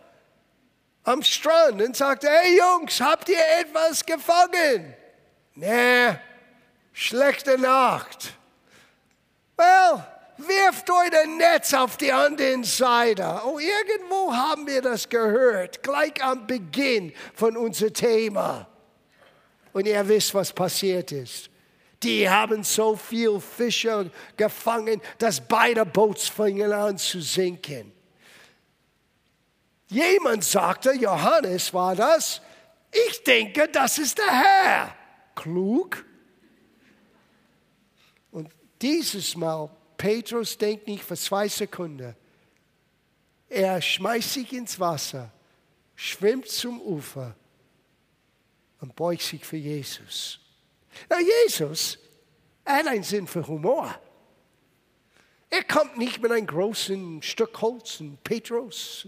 am 1.04 1.22
Strand 1.22 1.82
und 1.82 1.96
sagte, 1.96 2.28
hey 2.30 2.58
Jungs, 2.58 3.00
habt 3.02 3.30
ihr 3.30 3.44
etwas 3.60 4.06
gefangen? 4.06 4.94
Nee, 5.56 6.16
schlechte 6.94 7.58
Nacht. 7.58 8.34
Well, 9.56 10.04
Wirft 10.38 10.90
euer 10.90 11.28
Netz 11.28 11.74
auf 11.74 11.98
die 11.98 12.12
andere 12.12 12.64
Seite. 12.64 13.42
Oh, 13.46 13.60
irgendwo 13.60 14.34
haben 14.34 14.66
wir 14.66 14.82
das 14.82 15.08
gehört, 15.08 15.84
gleich 15.84 16.22
am 16.24 16.48
Beginn 16.48 17.14
von 17.36 17.56
unserem 17.56 17.94
Thema. 17.94 18.68
Und 19.74 19.86
ihr 19.86 20.08
wisst, 20.08 20.34
was 20.34 20.52
passiert 20.52 21.12
ist. 21.12 21.50
Die 22.02 22.28
haben 22.30 22.64
so 22.64 22.96
viel 22.96 23.40
Fische 23.40 24.10
gefangen, 24.36 25.02
dass 25.20 25.40
beide 25.40 25.86
Boots 25.86 26.28
fingen 26.28 26.72
an 26.74 26.98
zu 26.98 27.22
sinken. 27.22 27.94
Jemand 29.94 30.44
sagte, 30.44 30.92
Johannes 30.94 31.72
war 31.72 31.96
das, 31.96 32.42
ich 32.92 33.24
denke, 33.24 33.68
das 33.68 34.00
ist 34.00 34.18
der 34.18 34.32
Herr. 34.32 34.96
Klug. 35.36 36.04
Und 38.32 38.50
dieses 38.82 39.36
Mal, 39.36 39.70
Petrus 39.96 40.58
denkt 40.58 40.88
nicht 40.88 41.04
für 41.04 41.16
zwei 41.16 41.48
Sekunden. 41.48 42.16
Er 43.48 43.80
schmeißt 43.84 44.34
sich 44.34 44.52
ins 44.52 44.80
Wasser, 44.80 45.32
schwimmt 45.96 46.50
zum 46.50 46.82
Ufer 46.82 47.36
und 48.82 48.96
beugt 48.96 49.22
sich 49.22 49.46
für 49.46 49.58
Jesus. 49.58 50.40
Na, 51.08 51.18
Jesus, 51.46 52.00
er 52.66 52.78
hat 52.78 52.88
einen 52.88 53.04
Sinn 53.04 53.28
für 53.28 53.46
Humor. 53.48 53.94
Er 55.52 55.64
kommt 55.64 56.00
nicht 56.00 56.20
mit 56.20 56.32
einem 56.32 56.48
großen 56.48 57.22
Stück 57.22 57.62
Holz 57.62 58.00
und 58.00 58.24
Petrus. 58.24 59.08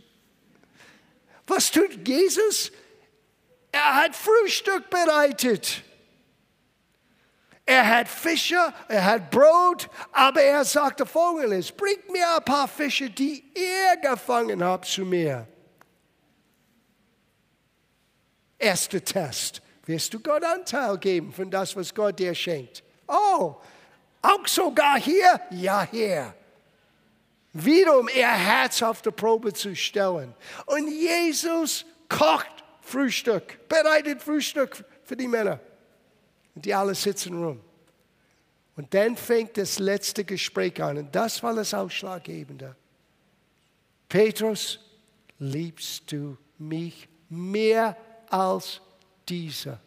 Was 1.48 1.72
tut 1.72 2.08
Jesus? 2.08 2.72
Er 3.72 3.96
hat 3.96 4.16
Frühstück 4.16 4.90
bereitet. 4.90 5.84
Er 7.66 7.88
hat 7.88 8.08
Fische, 8.08 8.74
er 8.88 9.06
hat 9.06 9.32
Brot, 9.32 9.90
aber 10.12 10.42
er 10.42 10.64
sagte 10.64 11.06
folgendes, 11.06 11.72
bringt 11.72 12.12
mir 12.12 12.36
ein 12.36 12.46
paar 12.46 12.68
Fische, 12.68 13.10
die 13.10 13.44
ihr 13.56 13.98
gefangen 14.02 14.64
habt, 14.64 14.86
zu 14.86 15.04
mir. 15.04 15.48
Erster 18.60 19.04
Test. 19.04 19.62
Wirst 19.86 20.14
du 20.14 20.20
Gott 20.20 20.44
Anteil 20.44 20.98
geben 20.98 21.32
von 21.32 21.50
das, 21.50 21.76
was 21.76 21.94
Gott 21.94 22.18
dir 22.18 22.34
schenkt? 22.34 22.84
Oh, 23.08 23.56
auch 24.22 24.48
sogar 24.48 25.00
hier? 25.00 25.40
Ja, 25.52 25.88
hier. 25.90 26.34
Wiederum 27.58 28.10
ihr 28.14 28.28
Herz 28.28 28.84
auf 28.84 29.02
die 29.02 29.12
Probe 29.12 29.54
zu 29.54 29.74
stellen. 29.78 30.36
Und 30.66 30.90
Jesus 30.90 31.86
kocht 32.10 32.66
Frühstück, 32.82 33.70
bereitet 33.70 34.22
Frühstück 34.22 34.84
für 35.06 35.16
die 35.16 35.30
Männer. 35.30 35.62
Und 36.54 36.66
die 36.66 36.74
alle 36.74 36.94
sitzen 36.94 37.42
rum. 37.42 37.62
Und 38.76 38.94
dann 38.94 39.16
fängt 39.16 39.58
das 39.58 39.80
letzte 39.80 40.26
Gespräch 40.26 40.84
an. 40.84 40.98
Und 40.98 41.16
das 41.16 41.42
war 41.44 41.54
das 41.54 41.74
Ausschlaggebende. 41.74 42.76
Petrus, 44.10 44.82
liebst 45.40 46.12
du 46.12 46.38
mich 46.58 47.08
mehr 47.30 47.96
als 48.30 48.82
dieser? 49.30 49.80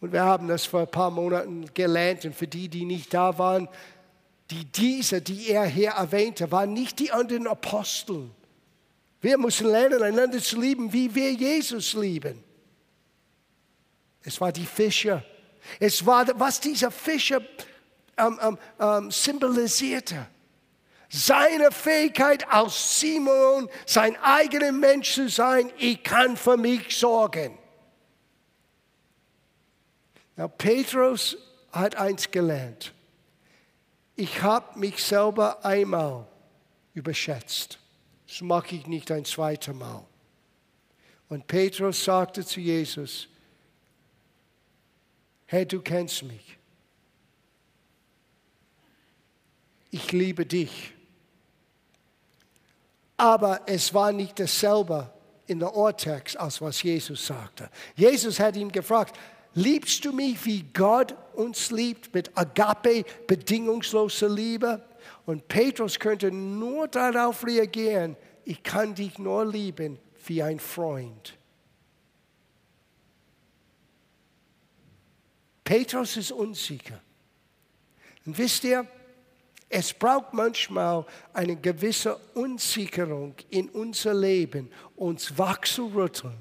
Und 0.00 0.14
wir 0.14 0.22
haben 0.22 0.48
das 0.48 0.64
vor 0.64 0.80
ein 0.80 0.90
paar 0.90 1.10
Monaten 1.10 1.66
gelernt. 1.74 2.24
Und 2.24 2.34
für 2.34 2.48
die, 2.48 2.70
die 2.70 2.86
nicht 2.86 3.12
da 3.12 3.36
waren, 3.36 3.68
die 4.50 4.64
diese, 4.64 5.20
die 5.20 5.50
er 5.50 5.66
hier 5.66 5.90
erwähnte, 5.90 6.50
waren 6.50 6.72
nicht 6.72 6.98
die 6.98 7.12
anderen 7.12 7.46
Aposteln. 7.46 8.30
Wir 9.20 9.36
müssen 9.36 9.66
lernen, 9.66 10.02
einander 10.02 10.40
zu 10.40 10.60
lieben, 10.60 10.92
wie 10.92 11.14
wir 11.14 11.32
Jesus 11.32 11.92
lieben. 11.94 12.42
Es 14.22 14.40
war 14.40 14.52
die 14.52 14.66
Fischer. 14.66 15.24
Es 15.80 16.04
war, 16.06 16.26
was 16.38 16.60
dieser 16.60 16.90
Fischer 16.90 17.40
ähm, 18.16 18.38
ähm, 18.42 18.58
ähm, 18.80 19.10
symbolisierte. 19.10 20.26
Seine 21.10 21.70
Fähigkeit 21.70 22.46
als 22.50 23.00
Simon, 23.00 23.68
sein 23.86 24.16
eigener 24.22 24.72
Mensch 24.72 25.14
zu 25.14 25.28
sein, 25.28 25.72
ich 25.78 26.02
kann 26.02 26.36
für 26.36 26.56
mich 26.56 26.96
sorgen. 26.96 27.58
Now, 30.36 30.48
Petrus 30.48 31.36
hat 31.72 31.96
eins 31.96 32.30
gelernt. 32.30 32.92
Ich 34.20 34.42
habe 34.42 34.76
mich 34.76 35.00
selber 35.00 35.64
einmal 35.64 36.26
überschätzt. 36.92 37.78
Das 38.26 38.40
mache 38.40 38.74
ich 38.74 38.88
nicht 38.88 39.12
ein 39.12 39.24
zweites 39.24 39.72
Mal. 39.72 40.04
Und 41.28 41.46
Petrus 41.46 42.02
sagte 42.02 42.44
zu 42.44 42.58
Jesus, 42.58 43.28
Herr, 45.46 45.64
du 45.66 45.80
kennst 45.80 46.24
mich. 46.24 46.58
Ich 49.92 50.10
liebe 50.10 50.44
dich. 50.44 50.92
Aber 53.16 53.60
es 53.66 53.94
war 53.94 54.10
nicht 54.10 54.40
dasselbe 54.40 55.12
in 55.46 55.60
der 55.60 55.76
Urtext, 55.76 56.36
als 56.36 56.60
was 56.60 56.82
Jesus 56.82 57.24
sagte. 57.24 57.70
Jesus 57.94 58.40
hat 58.40 58.56
ihn 58.56 58.72
gefragt, 58.72 59.16
liebst 59.54 60.04
du 60.04 60.12
mich, 60.12 60.44
wie 60.44 60.64
Gott 60.64 61.14
uns 61.38 61.70
liebt, 61.70 62.12
mit 62.12 62.36
Agape, 62.36 63.04
bedingungsloser 63.26 64.28
Liebe? 64.28 64.82
Und 65.24 65.48
Petrus 65.48 65.98
könnte 65.98 66.30
nur 66.30 66.88
darauf 66.88 67.46
reagieren, 67.46 68.16
ich 68.44 68.62
kann 68.62 68.94
dich 68.94 69.18
nur 69.18 69.46
lieben 69.46 69.98
wie 70.26 70.42
ein 70.42 70.58
Freund. 70.58 71.38
Petrus 75.64 76.16
ist 76.16 76.32
unsicher. 76.32 77.00
Und 78.24 78.38
wisst 78.38 78.64
ihr, 78.64 78.86
es 79.68 79.92
braucht 79.92 80.32
manchmal 80.32 81.04
eine 81.34 81.56
gewisse 81.56 82.16
Unsicherung 82.34 83.34
in 83.50 83.68
unser 83.68 84.14
Leben, 84.14 84.70
uns 84.96 85.36
wachzurütteln, 85.36 86.38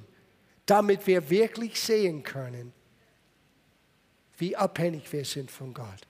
damit 0.66 1.06
wir 1.08 1.30
wirklich 1.30 1.80
sehen 1.80 2.24
können, 2.24 2.72
wie 4.38 4.56
abhängig 4.56 5.12
wir 5.12 5.26
sind 5.26 5.52
von 5.52 5.74
Gott. 5.74 6.08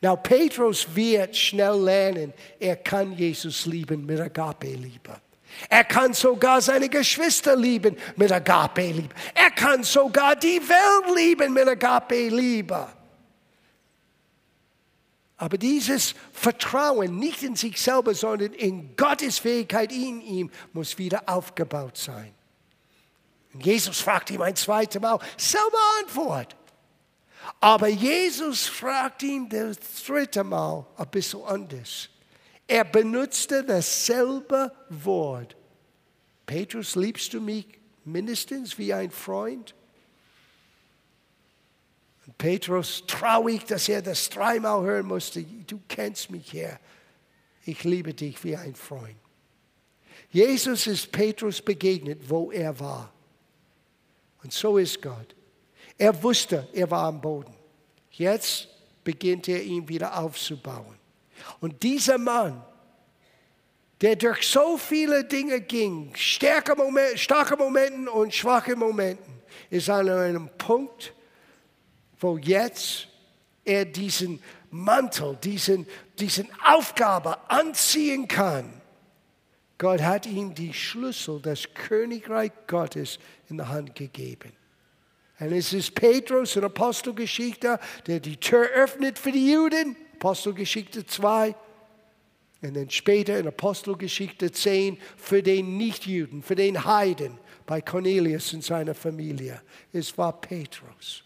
Now, 0.00 0.16
Petrus 0.16 0.86
wird 0.94 1.36
schnell 1.36 1.82
lernen, 1.82 2.32
er 2.60 2.76
kann 2.76 3.12
Jesus 3.12 3.66
lieben 3.66 4.06
mit 4.06 4.20
Agape-Liebe. 4.20 5.20
Er 5.68 5.84
kann 5.84 6.12
sogar 6.12 6.60
seine 6.60 6.88
Geschwister 6.88 7.56
lieben 7.56 7.96
mit 8.16 8.30
Agape-Liebe. 8.30 9.14
Er 9.34 9.50
kann 9.50 9.82
sogar 9.82 10.36
die 10.36 10.60
Welt 10.60 11.16
lieben 11.16 11.52
mit 11.52 11.66
Agape-Liebe. 11.66 12.86
Aber 15.38 15.56
dieses 15.56 16.14
Vertrauen 16.32 17.18
nicht 17.18 17.42
in 17.42 17.56
sich 17.56 17.80
selber, 17.80 18.14
sondern 18.14 18.52
in 18.52 18.94
Gottes 18.96 19.38
Fähigkeit 19.38 19.92
in 19.92 20.20
ihm 20.20 20.50
muss 20.72 20.98
wieder 20.98 21.22
aufgebaut 21.26 21.96
sein. 21.96 22.32
Und 23.54 23.64
Jesus 23.64 24.00
fragt 24.00 24.30
ihm 24.30 24.42
ein 24.42 24.56
zweites 24.56 25.00
Mal, 25.00 25.18
selbe 25.36 25.76
Antwort. 26.00 26.57
Aber 27.60 27.88
Jesus 27.88 28.66
fragt 28.66 29.22
ihn 29.22 29.48
das 29.48 29.78
dritte 30.06 30.44
Mal 30.44 30.86
ein 30.96 31.08
bisschen 31.08 31.42
anders. 31.42 32.08
Er 32.66 32.84
benutzte 32.84 33.64
dasselbe 33.64 34.72
Wort. 34.90 35.56
Petrus, 36.46 36.94
liebst 36.94 37.32
du 37.32 37.40
mich 37.40 37.66
mindestens 38.04 38.78
wie 38.78 38.92
ein 38.92 39.10
Freund? 39.10 39.74
Und 42.26 42.36
Petrus, 42.36 43.04
traurig, 43.06 43.64
dass 43.64 43.88
er 43.88 44.02
das 44.02 44.28
dreimal 44.28 44.82
hören 44.82 45.06
musste. 45.06 45.42
Du 45.42 45.80
kennst 45.88 46.30
mich, 46.30 46.52
Herr. 46.52 46.78
Ich 47.64 47.84
liebe 47.84 48.12
dich 48.12 48.42
wie 48.44 48.56
ein 48.56 48.74
Freund. 48.74 49.16
Jesus 50.30 50.86
ist 50.86 51.10
Petrus 51.10 51.62
begegnet, 51.62 52.28
wo 52.28 52.50
er 52.50 52.78
war. 52.78 53.12
Und 54.42 54.52
so 54.52 54.76
ist 54.76 55.00
Gott. 55.00 55.34
Er 55.98 56.22
wusste, 56.22 56.68
er 56.72 56.88
war 56.90 57.08
am 57.08 57.20
Boden. 57.20 57.54
Jetzt 58.12 58.68
beginnt 59.02 59.48
er 59.48 59.62
ihn 59.62 59.88
wieder 59.88 60.16
aufzubauen. 60.16 60.96
Und 61.60 61.82
dieser 61.82 62.18
Mann, 62.18 62.64
der 64.00 64.14
durch 64.16 64.46
so 64.46 64.78
viele 64.78 65.24
Dinge 65.24 65.60
ging, 65.60 66.14
starke, 66.14 66.76
Moment, 66.76 67.18
starke 67.18 67.56
Momente 67.56 68.10
und 68.10 68.32
schwache 68.32 68.76
Momente, 68.76 69.22
ist 69.70 69.90
an 69.90 70.08
einem 70.08 70.48
Punkt, 70.56 71.12
wo 72.20 72.38
jetzt 72.38 73.08
er 73.64 73.84
diesen 73.84 74.40
Mantel, 74.70 75.36
diesen, 75.42 75.86
diesen 76.18 76.48
Aufgabe 76.64 77.50
anziehen 77.50 78.28
kann. 78.28 78.72
Gott 79.78 80.00
hat 80.00 80.26
ihm 80.26 80.54
die 80.54 80.74
Schlüssel 80.74 81.40
des 81.40 81.72
Königreich 81.74 82.52
Gottes 82.66 83.18
in 83.48 83.58
die 83.58 83.64
Hand 83.64 83.94
gegeben. 83.94 84.52
Und 85.40 85.52
es 85.52 85.72
ist 85.72 85.94
Petrus 85.94 86.56
in 86.56 86.64
Apostelgeschichte, 86.64 87.78
der 88.06 88.20
die 88.20 88.36
Tür 88.36 88.68
öffnet 88.74 89.18
für 89.18 89.30
die 89.30 89.52
Juden, 89.52 89.96
Apostelgeschichte 90.14 91.06
2. 91.06 91.54
Und 92.60 92.76
dann 92.76 92.90
später 92.90 93.38
in 93.38 93.46
Apostelgeschichte 93.46 94.50
10 94.50 94.98
für 95.16 95.42
den 95.42 95.76
Nichtjuden, 95.76 96.42
für 96.42 96.56
den 96.56 96.84
Heiden 96.84 97.38
bei 97.66 97.80
Cornelius 97.80 98.52
und 98.52 98.64
seiner 98.64 98.94
Familie. 98.94 99.62
Es 99.92 100.16
war 100.18 100.40
Petrus. 100.40 101.22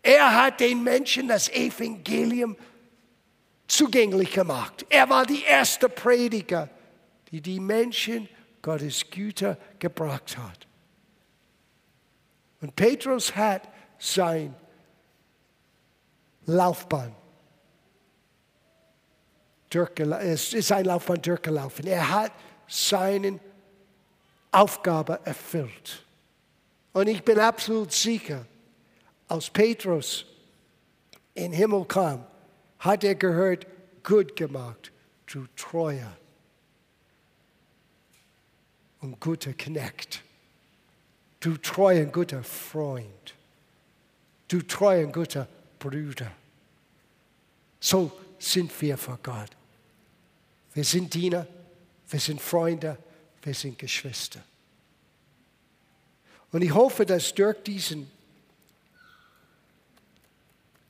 Er 0.00 0.44
hat 0.44 0.60
den 0.60 0.82
Menschen 0.82 1.26
das 1.26 1.48
Evangelium 1.48 2.56
zugänglich 3.66 4.32
gemacht. 4.32 4.84
Er 4.88 5.08
war 5.08 5.26
die 5.26 5.42
erste 5.42 5.88
Prediger, 5.88 6.68
die 7.30 7.40
die 7.40 7.58
Menschen 7.58 8.28
Gottes 8.60 9.10
Güter 9.10 9.58
gebracht 9.78 10.36
hat. 10.38 10.68
Und 12.62 12.74
Petrus 12.74 13.36
hat 13.36 13.68
sein 13.98 14.54
Laufbahn 16.46 17.14
es 19.74 20.52
ist 20.52 20.72
ein 20.72 20.84
Laufbahn 20.84 21.20
durchgelaufen. 21.20 21.86
Er 21.86 22.08
hat 22.08 22.32
seine 22.66 23.38
Aufgabe 24.50 25.20
erfüllt. 25.24 26.04
Und 26.92 27.06
ich 27.08 27.22
bin 27.22 27.38
absolut 27.38 27.92
sicher, 27.92 28.44
als 29.28 29.48
Petrus 29.48 30.26
in 31.34 31.44
den 31.44 31.52
Himmel 31.52 31.86
kam, 31.86 32.26
hat 32.78 33.04
er 33.04 33.14
gehört, 33.14 33.66
gut 34.02 34.36
gemacht, 34.36 34.92
du 35.26 35.46
treuer 35.56 36.16
und 39.00 39.18
guter 39.20 39.54
Knecht, 39.54 40.22
du 41.42 41.56
treuer 41.56 42.06
guter 42.06 42.42
Freund, 42.42 43.34
du 44.48 44.62
treuer 44.62 45.06
guter 45.06 45.46
Bruder. 45.78 46.30
So 47.80 48.12
sind 48.38 48.80
wir 48.80 48.96
vor 48.96 49.18
Gott. 49.22 49.50
Wir 50.72 50.84
sind 50.84 51.12
Diener, 51.12 51.46
wir 52.08 52.20
sind 52.20 52.40
Freunde, 52.40 52.96
wir 53.42 53.54
sind 53.54 53.78
Geschwister. 53.78 54.40
Und 56.52 56.62
ich 56.62 56.72
hoffe, 56.72 57.04
dass 57.04 57.34
durch 57.34 57.62
diesen 57.64 58.10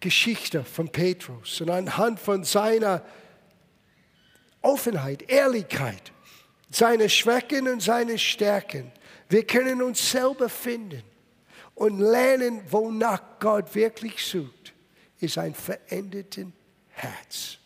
Geschichte 0.00 0.64
von 0.64 0.90
Petrus 0.90 1.60
und 1.60 1.70
anhand 1.70 2.20
von 2.20 2.44
seiner 2.44 3.02
Offenheit, 4.60 5.22
Ehrlichkeit, 5.30 6.12
seine 6.70 7.08
Schwächen 7.08 7.68
und 7.68 7.80
seine 7.80 8.18
Stärken, 8.18 8.92
wir 9.32 9.46
können 9.46 9.80
uns 9.80 10.10
selber 10.10 10.50
finden 10.50 11.02
und 11.74 12.00
lernen, 12.00 12.60
wonach 12.70 13.22
Gott 13.40 13.74
wirklich 13.74 14.22
sucht, 14.22 14.74
ist 15.20 15.38
ein 15.38 15.54
verändertes 15.54 16.48
Herz. 16.90 17.56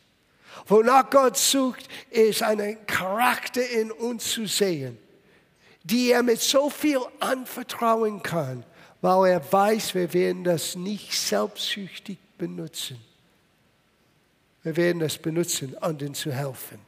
Wonach 0.69 1.11
Gott 1.11 1.37
sucht, 1.37 1.89
ist 2.11 2.45
einen 2.45 2.87
Charakter 2.87 3.69
in 3.69 3.91
uns 3.91 4.31
zu 4.31 4.47
sehen, 4.47 4.97
die 5.83 6.12
er 6.12 6.23
mit 6.23 6.41
so 6.41 6.71
viel 6.71 7.01
anvertrauen 7.19 8.23
kann, 8.23 8.64
weil 9.01 9.33
er 9.33 9.53
weiß, 9.53 9.95
wir 9.97 10.12
werden 10.14 10.45
das 10.45 10.77
nicht 10.77 11.12
selbstsüchtig 11.12 12.19
benutzen. 12.39 13.01
Wir 14.62 14.77
werden 14.77 15.01
das 15.01 15.19
benutzen, 15.19 15.77
anderen 15.79 16.14
zu 16.14 16.33
helfen. 16.33 16.79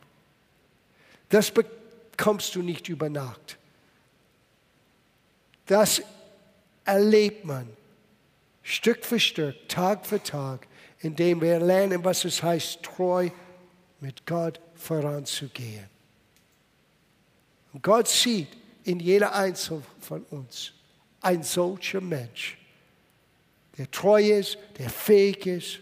Das 1.31 1.51
bekommst 1.51 2.55
du 2.55 2.63
nicht 2.63 2.89
über 2.89 3.09
Nacht. 3.09 3.58
Das 5.69 6.03
erlebt 6.85 7.45
man 7.45 7.69
Stück 8.63 9.05
für 9.05 9.21
Stück, 9.21 9.69
Tag 9.69 10.05
für 10.07 10.23
Tag, 10.23 10.67
indem 11.01 11.41
wir 11.41 11.61
lernen, 11.61 12.05
was 12.05 12.25
es 12.25 12.43
heißt, 12.43 12.83
treu 12.83 13.31
mit 14.01 14.27
Gott 14.27 14.61
voranzugehen. 14.75 15.89
Und 17.73 17.83
Gott 17.83 18.09
sieht 18.09 18.49
in 18.85 18.99
jeder 18.99 19.35
Einzelnen 19.35 19.85
von 20.01 20.23
uns 20.31 20.73
ein 21.21 21.43
solcher 21.43 22.01
Mensch, 22.01 22.57
der 23.77 23.91
treu 23.91 24.23
ist, 24.23 24.57
der 24.79 24.89
fähig 24.89 25.47
ist. 25.47 25.81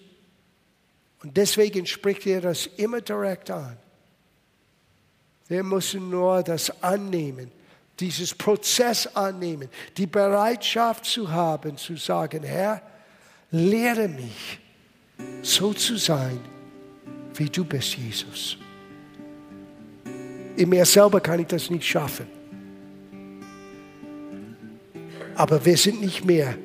Und 1.23 1.37
deswegen 1.37 1.87
spricht 1.87 2.27
er 2.27 2.41
das 2.41 2.67
immer 2.77 3.01
direkt 3.01 3.51
an. 3.51 3.77
Wir 5.47 5.63
müssen 5.63 6.11
nur 6.11 6.43
das 6.43 6.83
annehmen, 6.83 7.53
dieses 7.99 8.35
Prozess 8.35 9.07
annehmen, 9.07 9.69
die 9.97 10.07
Bereitschaft 10.07 11.05
zu 11.05 11.31
haben, 11.31 11.77
zu 11.77 11.97
sagen, 11.97 12.43
Herr, 12.43 12.83
lehre 13.51 14.09
mich, 14.09 14.61
so 15.43 15.73
zu 15.73 15.97
sein, 15.97 16.41
wie 17.35 17.49
du 17.49 17.65
bist, 17.65 17.97
Jesus. 17.97 18.59
In 20.57 20.69
mir 20.69 20.85
selber 20.85 21.21
kann 21.21 21.41
ich 21.41 21.47
das 21.47 21.71
nicht 21.71 21.87
schaffen. 21.87 22.27
Aber 25.35 25.63
wir 25.65 25.77
sind 25.77 26.01
nicht 26.01 26.25
mehr 26.25 26.57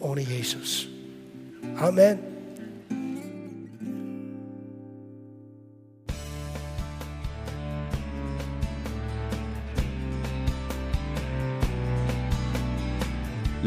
ohne 0.00 0.20
Jesus. 0.20 0.86
Amen. 1.76 2.37